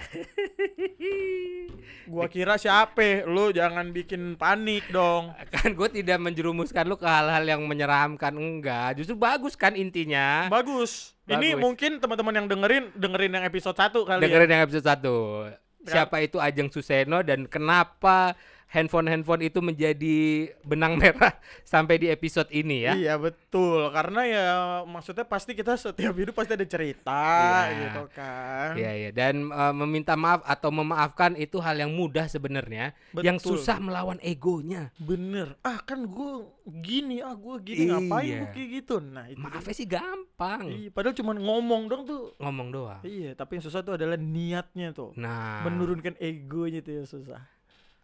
Gua 2.10 2.26
kira 2.26 2.58
siapa? 2.58 3.22
Lu 3.26 3.54
jangan 3.54 3.94
bikin 3.94 4.34
panik 4.34 4.90
dong. 4.90 5.30
kan 5.54 5.70
gue 5.72 5.88
tidak 6.02 6.18
menjerumuskan 6.18 6.86
lu 6.86 6.98
ke 6.98 7.06
hal-hal 7.06 7.46
yang 7.46 7.62
menyeramkan 7.66 8.34
enggak 8.34 8.98
justru 8.98 9.14
bagus 9.14 9.54
kan 9.54 9.76
intinya 9.76 10.50
Bagus. 10.50 11.14
Ini 11.30 11.54
Bagus. 11.54 11.62
mungkin 11.62 11.90
teman-teman 12.02 12.34
yang 12.34 12.46
dengerin 12.50 12.84
dengerin 12.98 13.32
yang 13.38 13.44
episode 13.46 13.78
1 13.78 13.94
kali 14.02 14.20
ya. 14.20 14.24
dengerin 14.26 14.50
yang 14.50 14.62
episode 14.66 14.86
1 14.86 15.70
siapa 15.86 16.20
itu 16.20 16.36
Ajeng 16.36 16.68
Suseno 16.68 17.24
dan 17.24 17.48
kenapa 17.48 18.36
handphone-handphone 18.70 19.42
itu 19.42 19.58
menjadi 19.58 20.18
benang 20.62 20.94
merah 20.94 21.34
sampai 21.66 21.98
di 21.98 22.06
episode 22.06 22.46
ini 22.48 22.82
ya 22.82 22.94
Iya 22.94 23.14
betul 23.16 23.90
karena 23.90 24.20
ya 24.22 24.46
maksudnya 24.84 25.22
pasti 25.22 25.52
kita 25.52 25.74
setiap 25.74 26.10
hidup 26.12 26.32
pasti 26.32 26.54
ada 26.54 26.64
cerita 26.64 27.22
Iya. 27.66 27.74
gitu 27.82 28.02
kan. 28.10 28.70
Iya 28.74 28.92
iya 28.96 29.10
dan 29.10 29.34
eh, 29.44 29.74
meminta 29.76 30.14
maaf 30.14 30.40
atau 30.42 30.70
memaafkan 30.70 31.34
itu 31.34 31.58
hal 31.58 31.76
yang 31.76 31.90
mudah 31.90 32.24
sebenarnya 32.24 32.94
yang 33.18 33.36
susah 33.36 33.76
melawan 33.76 34.16
egonya 34.20 34.94
Bener. 34.96 35.58
Ah 35.60 35.78
kan 35.80 36.00
gue 36.00 36.32
gini, 36.80 37.18
ah 37.18 37.34
gue 37.34 37.56
gini 37.60 37.90
ngapain 37.90 38.22
Iya. 38.24 38.38
gue 38.40 38.50
kayak 38.52 38.68
gitu. 38.76 38.94
Nah 39.00 39.26
itu. 39.26 39.36
maafnya 39.36 39.74
sih 39.74 39.84
gampang 39.84 40.62
Iya, 40.64 40.88
padahal 40.88 41.12
cuma 41.12 41.32
ngomong 41.32 41.82
dong 41.86 42.02
tuh. 42.04 42.32
ngomong 42.36 42.68
doang 42.70 43.02
Iya, 43.02 43.34
tapi 43.34 43.58
yang 43.58 43.64
susah 43.64 43.82
tuh 43.82 43.94
adalah 43.94 44.14
niatnya 44.14 44.90
tuh. 44.90 45.10
nah 45.14 45.66
Menurunkan 45.66 46.14
egonya 46.16 46.78
tuh 46.78 46.94
yang 46.94 47.04
susah. 47.04 47.42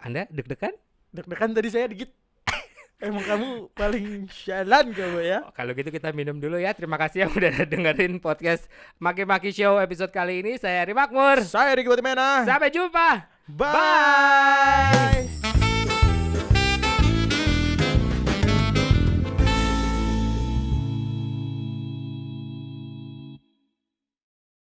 Anda 0.00 0.28
deg-degan 0.28 0.76
Deg-degan 1.16 1.56
tadi 1.56 1.68
saya 1.72 1.88
dikit. 1.88 2.12
Emang 3.00 3.24
kamu 3.24 3.72
paling 3.72 4.28
jalan 4.44 4.92
kamu 4.92 5.20
ya. 5.24 5.48
Oh, 5.48 5.52
Kalau 5.56 5.72
gitu 5.72 5.88
kita 5.88 6.12
minum 6.12 6.36
dulu 6.36 6.60
ya. 6.60 6.76
Terima 6.76 7.00
kasih 7.00 7.24
yang 7.24 7.32
udah 7.32 7.64
dengerin 7.72 8.20
podcast 8.20 8.68
Maki-Maki 9.00 9.48
Show 9.48 9.80
episode 9.80 10.12
kali 10.12 10.44
ini. 10.44 10.60
Saya 10.60 10.84
Ari 10.84 10.92
Makmur. 10.92 11.40
Saya 11.40 11.72
Riki 11.72 11.88
Batimena. 11.88 12.44
Sampai 12.44 12.68
jumpa. 12.68 13.32
Bye. 13.48 15.65